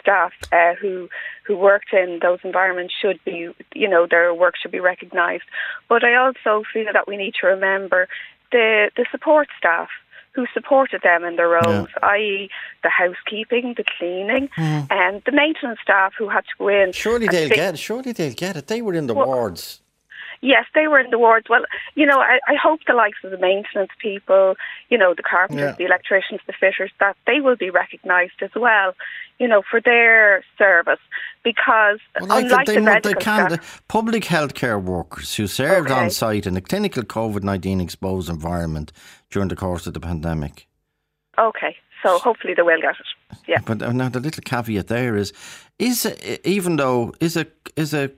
[0.00, 1.08] staff uh, who
[1.46, 5.44] who worked in those environments should be, you know, their work should be recognised.
[5.88, 8.08] But I also feel that we need to remember
[8.52, 9.88] the the support staff
[10.32, 12.48] who supported them in their roles, i.e.,
[12.84, 14.86] the housekeeping, the cleaning, Mm.
[14.88, 16.92] and the maintenance staff who had to go in.
[16.92, 17.78] Surely they'll fix get it.
[17.78, 18.68] Surely they'll get it.
[18.68, 19.79] They were in the Well, wards.
[20.42, 21.48] Yes, they were in the wards.
[21.50, 21.64] Well,
[21.94, 24.54] you know, I, I hope the likes of the maintenance people,
[24.88, 25.76] you know, the carpenters, Yeah.
[25.76, 28.94] the electricians, the fitters, that they will be recognised as well,
[29.38, 30.98] you know, for their service.
[31.44, 36.00] Because Like unlike they, the medical they can, staff, public healthcare workers who served Okay.
[36.00, 38.92] on site in a clinical COVID 19 exposed environment
[39.30, 40.66] during the course of the pandemic.
[41.38, 43.38] okay, so hopefully they will get it.
[43.46, 43.60] Yeah.
[43.64, 45.32] But now the little caveat there is,
[45.78, 46.06] is
[46.44, 48.10] even though is a is a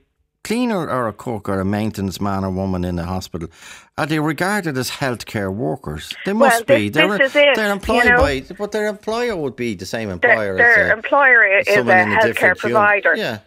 [0.43, 3.49] cleaner or a cook or a maintenance man or woman in a hospital,
[3.97, 6.13] are they regarded as healthcare workers?
[6.25, 6.89] They Well, must this- be.
[6.89, 8.17] They're, this is it, they're you employed know?
[8.17, 11.73] by, but their employer would be the same employer their as a, employer is a
[11.75, 13.15] someone in a healthcare provider.
[13.15, 13.39] Yeah,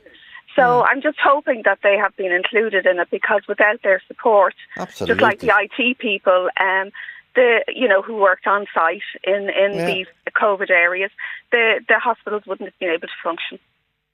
[0.57, 4.55] So I'm just hoping that they have been included in it because without their support,
[4.79, 5.15] Absolutely.
[5.15, 6.91] just like the IT people, um,
[7.35, 9.87] the you know who worked on site in in Yeah.
[9.87, 11.11] these COVID areas,
[11.53, 13.59] the the hospitals wouldn't have been able to function.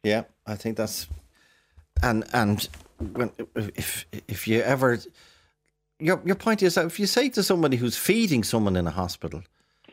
[0.03, 1.07] Yeah, I think that's
[2.03, 2.69] and and
[3.13, 3.31] when
[3.77, 4.99] if if you ever
[5.99, 8.91] your your point is that if you say to somebody who's feeding someone in a
[8.91, 9.43] hospital,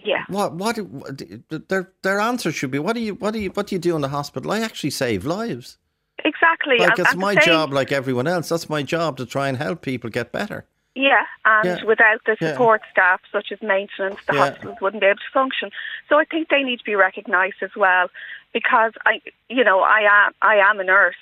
[0.04, 0.24] Yeah.
[0.28, 1.22] what what, what
[1.70, 3.96] their their answer should be what do you what do you what do you do
[3.96, 4.52] in the hospital?
[4.52, 5.78] I actually save lives.
[6.26, 6.78] Exactly.
[6.80, 8.50] Like it's my job, like everyone else.
[8.50, 10.66] That's my job to try and help people get better.
[10.96, 11.86] Yeah, and Yeah.
[11.86, 12.52] without the Yeah.
[12.52, 14.50] support staff, such as maintenance, the Yeah.
[14.50, 15.70] hospitals wouldn't be able to function.
[16.10, 18.10] So I think they need to be recognised as well,
[18.54, 21.16] because I, you know, I am I am a nurse,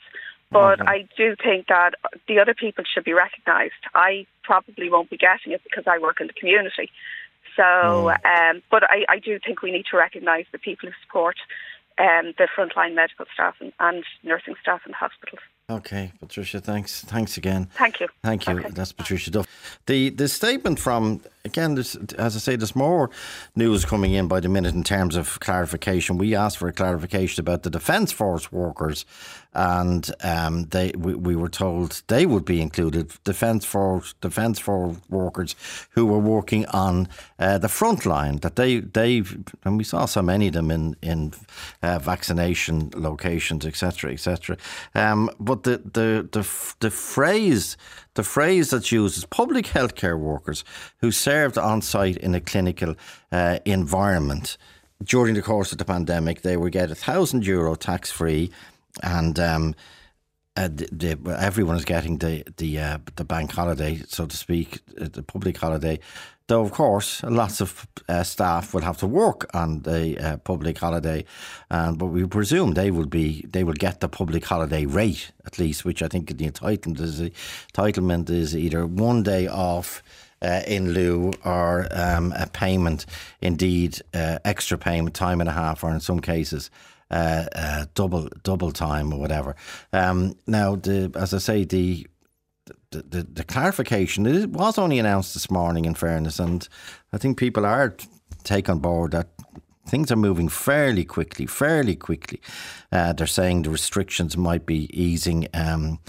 [0.52, 0.88] but Mm-hmm.
[0.88, 1.92] I do think that
[2.28, 3.74] the other people should be recognised.
[3.94, 6.90] I probably won't be getting it because I work in the community.
[7.56, 8.26] So, Mm.
[8.52, 11.38] um, but I, I do think we need to recognise the people who support
[11.98, 15.40] um, the frontline medical staff and, and nursing staff in the hospitals.
[15.70, 17.02] Okay, Patricia, thanks.
[17.02, 17.66] Thanks again.
[17.74, 18.08] Thank you.
[18.24, 18.64] Thank you.
[18.70, 19.80] That's Patricia Duff.
[19.88, 23.10] The the statement from again, as I say, there's more
[23.56, 26.18] news coming in by the minute in terms of clarification.
[26.18, 29.06] We asked for a clarification about the Defence Force workers,
[29.54, 33.12] and um, they we, we were told they would be included.
[33.24, 35.56] Defence Force Defence Force workers
[35.92, 37.08] who were working on
[37.40, 38.38] uh, the front line.
[38.38, 39.24] That they they
[39.64, 41.34] and we saw so many of them in in
[41.82, 44.58] uh, vaccination locations, etc., etc.
[44.94, 46.48] Um, but the the the
[46.80, 47.78] the phrase
[48.18, 50.66] the phrase that's used is public healthcare workers
[51.02, 52.96] who served on site in a clinical
[53.32, 54.58] uh, environment
[55.04, 56.42] during the course of the pandemic.
[56.42, 58.50] They would get a thousand euro tax free,
[59.04, 59.76] and um,
[60.58, 64.80] uh, the, the, everyone is getting the the uh, the bank holiday, so to speak,
[65.00, 66.00] uh, the public holiday.
[66.48, 70.78] Though of course, lots of uh, staff will have to work on the uh, public
[70.80, 71.26] holiday,
[71.70, 75.60] um, but we presume they will be they will get the public holiday rate at
[75.60, 77.22] least, which I think the entitlement is
[77.74, 80.02] entitlement is either one day off.
[80.40, 83.08] Uh, in lieu or um, a payment,
[83.42, 86.70] indeed uh, extra payment, time and a half, or in some cases
[87.12, 89.56] uh, uh, double double time or whatever.
[89.94, 92.08] Um, now, the, as I say, the
[92.92, 95.86] the, the, the clarification it was only announced this morning.
[95.86, 96.68] In fairness, and
[97.14, 97.96] I think people are
[98.44, 99.28] take on board that
[99.88, 102.42] things are moving fairly quickly, fairly quickly.
[102.92, 105.48] Uh, they're saying the restrictions might be easing.
[105.54, 106.00] Um,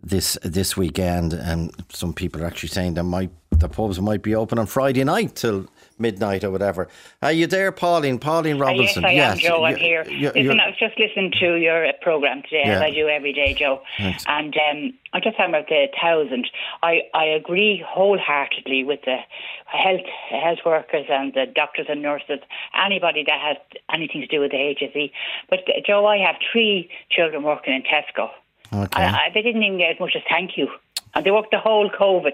[0.00, 4.34] this this weekend, and some people are actually saying there might the pubs might be
[4.34, 5.66] open on Friday night till
[5.98, 6.88] midnight or whatever.
[7.22, 8.18] Are you there, Pauline?
[8.18, 9.04] Pauline Robinson?
[9.04, 9.64] Uh, yes, I am, Joe.
[9.64, 10.04] I'm You- here.
[10.08, 13.08] you- Listen, you're- I was just listening to your uh, program today, as I do
[13.08, 13.82] every day, Joe.
[13.98, 14.24] Thanks.
[14.28, 16.48] And um, I'm just talking about the thousand.
[16.82, 19.18] I, I agree wholeheartedly with the
[19.66, 22.40] health health workers and the doctors and nurses,
[22.74, 23.56] anybody that has
[23.92, 25.10] anything to do with the HSE.
[25.50, 28.30] But uh, Joe, I have three children working in Tesco.
[28.72, 29.02] Okay.
[29.02, 30.68] And I, they didn't even get as much as thank you,
[31.14, 32.32] and they worked the whole COVID.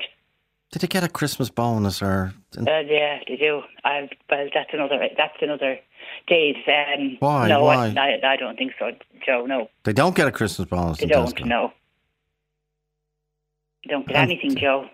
[0.74, 2.34] Did they get a Christmas bonus or?
[2.58, 3.62] Uh, yeah, they do.
[3.84, 4.98] I, well, that's another.
[5.16, 5.78] That's another
[6.26, 6.56] day's.
[6.66, 7.46] Um, Why?
[7.46, 7.94] No, Why?
[7.96, 8.90] I, I, I don't think so,
[9.24, 9.46] Joe.
[9.46, 10.98] No, They don't get a Christmas bonus.
[10.98, 11.32] they don't.
[11.32, 11.46] Tesco?
[11.46, 11.72] No,
[13.84, 14.88] they don't get And- anything, Joe.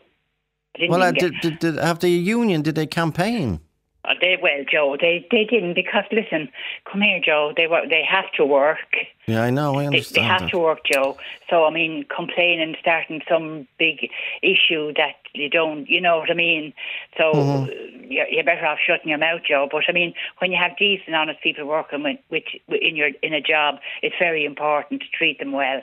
[0.86, 2.60] Well, uh, even did, did, did have the union?
[2.60, 3.60] Did they campaign?
[4.04, 4.96] Uh, they well, Joe.
[5.00, 6.48] They they didn't because listen,
[6.90, 7.52] come here, Joe.
[7.56, 8.78] They were they have to work.
[9.26, 9.76] Yeah, I know.
[9.78, 10.24] I understand.
[10.24, 10.50] they have that.
[10.50, 11.18] to work, Joe.
[11.50, 14.10] So I mean, complaining, starting some big
[14.42, 16.72] issue that you don't, you know what I mean.
[17.16, 18.10] So Mhm.
[18.10, 19.68] you're, you're better off shutting your mouth, Joe.
[19.70, 23.10] But I mean, when you have decent, honest people working with, with, with in your
[23.22, 25.82] in a job, it's very important to treat them well.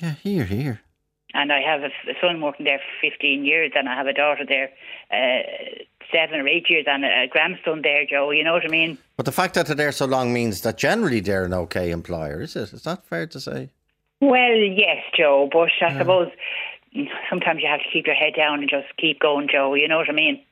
[0.00, 0.80] Yeah, here, here.
[1.34, 4.44] And I have a son working there for 15 years, and I have a daughter
[4.46, 4.70] there
[5.10, 5.42] uh,
[6.12, 8.30] seven or eight years, and a, grandson there, Joe.
[8.30, 8.98] You know what I mean?
[9.16, 12.42] But the fact that they're there so long means that generally they're an okay employer,
[12.42, 12.72] is it?
[12.72, 13.70] Is that fair to say?
[14.20, 16.28] Well, yes, Joe, but I suppose
[17.28, 19.74] sometimes you have to keep your head down and just keep going, Joe.
[19.74, 20.42] You know what I mean?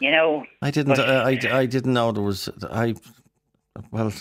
[0.00, 0.96] You know, I didn't.
[0.96, 2.48] But- uh, I, I didn't know there was.
[2.70, 2.94] I
[3.90, 4.12] well,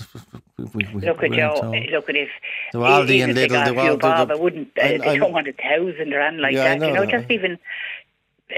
[0.74, 1.60] we, we, look at Joe.
[1.62, 1.89] weren't told.
[1.91, 2.30] Look at if
[2.74, 4.70] The Aldi and if they Lidl, got the a few bob, I wouldn't.
[4.78, 6.86] Uh, I- they don't want a thousand or anything like Yeah, that.
[6.88, 7.12] you know know, that.
[7.12, 7.58] just even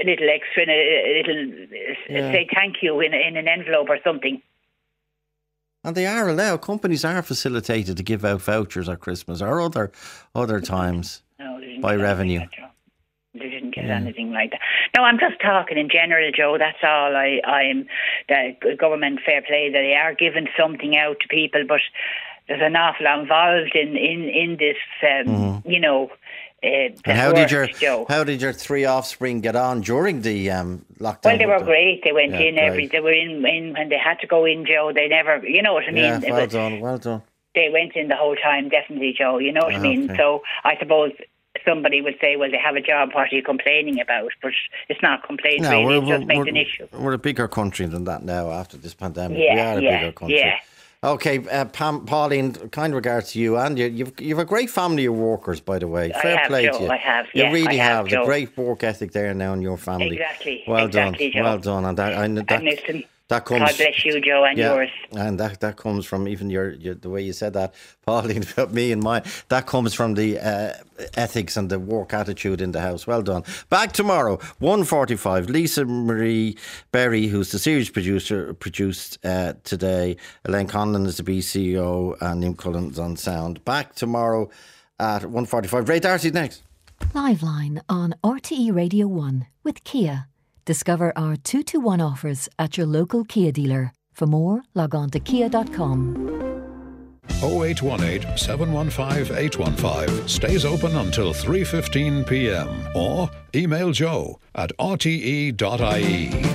[0.00, 1.76] a little extra, and a, little uh,
[2.08, 2.32] Yeah.
[2.32, 4.40] say thank you in, in an envelope or something.
[5.82, 6.58] And they are allowed.
[6.62, 9.90] Companies are facilitated to give out vouchers at Christmas or other
[10.34, 12.40] other times No, by revenue.
[12.40, 12.69] anything,
[13.72, 13.82] Joe.
[13.82, 13.96] They didn't get Yeah.
[13.96, 14.60] anything like that.
[14.96, 16.56] No, I'm just talking in general, Joe.
[16.58, 17.16] That's all.
[17.16, 17.86] I, I'm
[18.28, 21.80] the government fair play that they are giving something out to people, but
[22.48, 24.76] there's an awful lot involved in in in this.
[25.08, 26.10] Um, You know.
[26.62, 27.08] Uh, Mm-hmm.
[27.10, 28.04] And how did your Joe.
[28.06, 31.24] how did your three offspring get on during the um, lockdown?
[31.24, 32.04] Well, they were great.
[32.04, 32.86] They went Yeah, in every.
[32.86, 34.92] They were in, in when they had to go in, Joe.
[34.94, 36.20] They never, you know what I mean.
[36.20, 37.22] Yeah, well was- done, well done.
[37.54, 39.38] they went in the whole time, definitely, Joe.
[39.38, 40.04] You know what I Ah, mean?
[40.10, 40.16] okay.
[40.18, 41.12] So I suppose
[41.64, 43.10] somebody would say, well, they have a job.
[43.12, 44.30] What are you complaining about?
[44.42, 44.52] But
[44.88, 45.62] it's not complaining.
[45.62, 45.84] No, really.
[45.84, 46.86] we're, It just we're, makes we're, an issue.
[46.92, 49.38] we're a bigger country than that now after this pandemic.
[49.38, 50.38] Yeah, we are a yeah, bigger country.
[50.38, 50.56] yeah.
[51.02, 55.06] Okay, uh, Pam, Pauline, kind regards to you, and you, you've you've a great family
[55.06, 56.12] of workers, by the way.
[56.20, 56.90] Fair have, play Joe, to you.
[56.90, 58.20] I have, You yeah, really I have, have.
[58.20, 60.16] The great work ethic there now in your family.
[60.16, 61.32] Exactly, Well exactly, done.
[61.32, 61.42] Joe.
[61.42, 61.84] Well done.
[61.86, 63.60] And that, and that, and listen, that comes.
[63.60, 64.90] God bless you, Joe, and yeah, yours.
[65.12, 67.74] and that that comes from even your, your the way you said that,
[68.06, 69.22] Pauline, about me and my.
[69.48, 70.74] That comes from the uh,
[71.14, 73.06] ethics and the work attitude in the house.
[73.06, 73.44] Well done.
[73.68, 75.48] Back tomorrow, one forty-five.
[75.48, 76.58] Lisa Marie
[76.90, 80.16] Berry, who's the series producer, produced uh, today.
[80.44, 83.64] Elaine Conlon is the BCO, and Nim Cullen's on sound.
[83.64, 84.50] Back tomorrow
[84.98, 85.88] at one forty-five.
[85.88, 86.62] Ray D'Arcy next.
[87.14, 90.29] Liveline on RTE Radio 1 with Kia.
[90.64, 93.92] Discover our 2 to 1 offers at your local Kia dealer.
[94.12, 96.40] For more, log on to kia.com.
[97.42, 102.68] 0818 715 815 stays open until 3:15 p.m.
[102.94, 106.50] or email joe at rte.ie.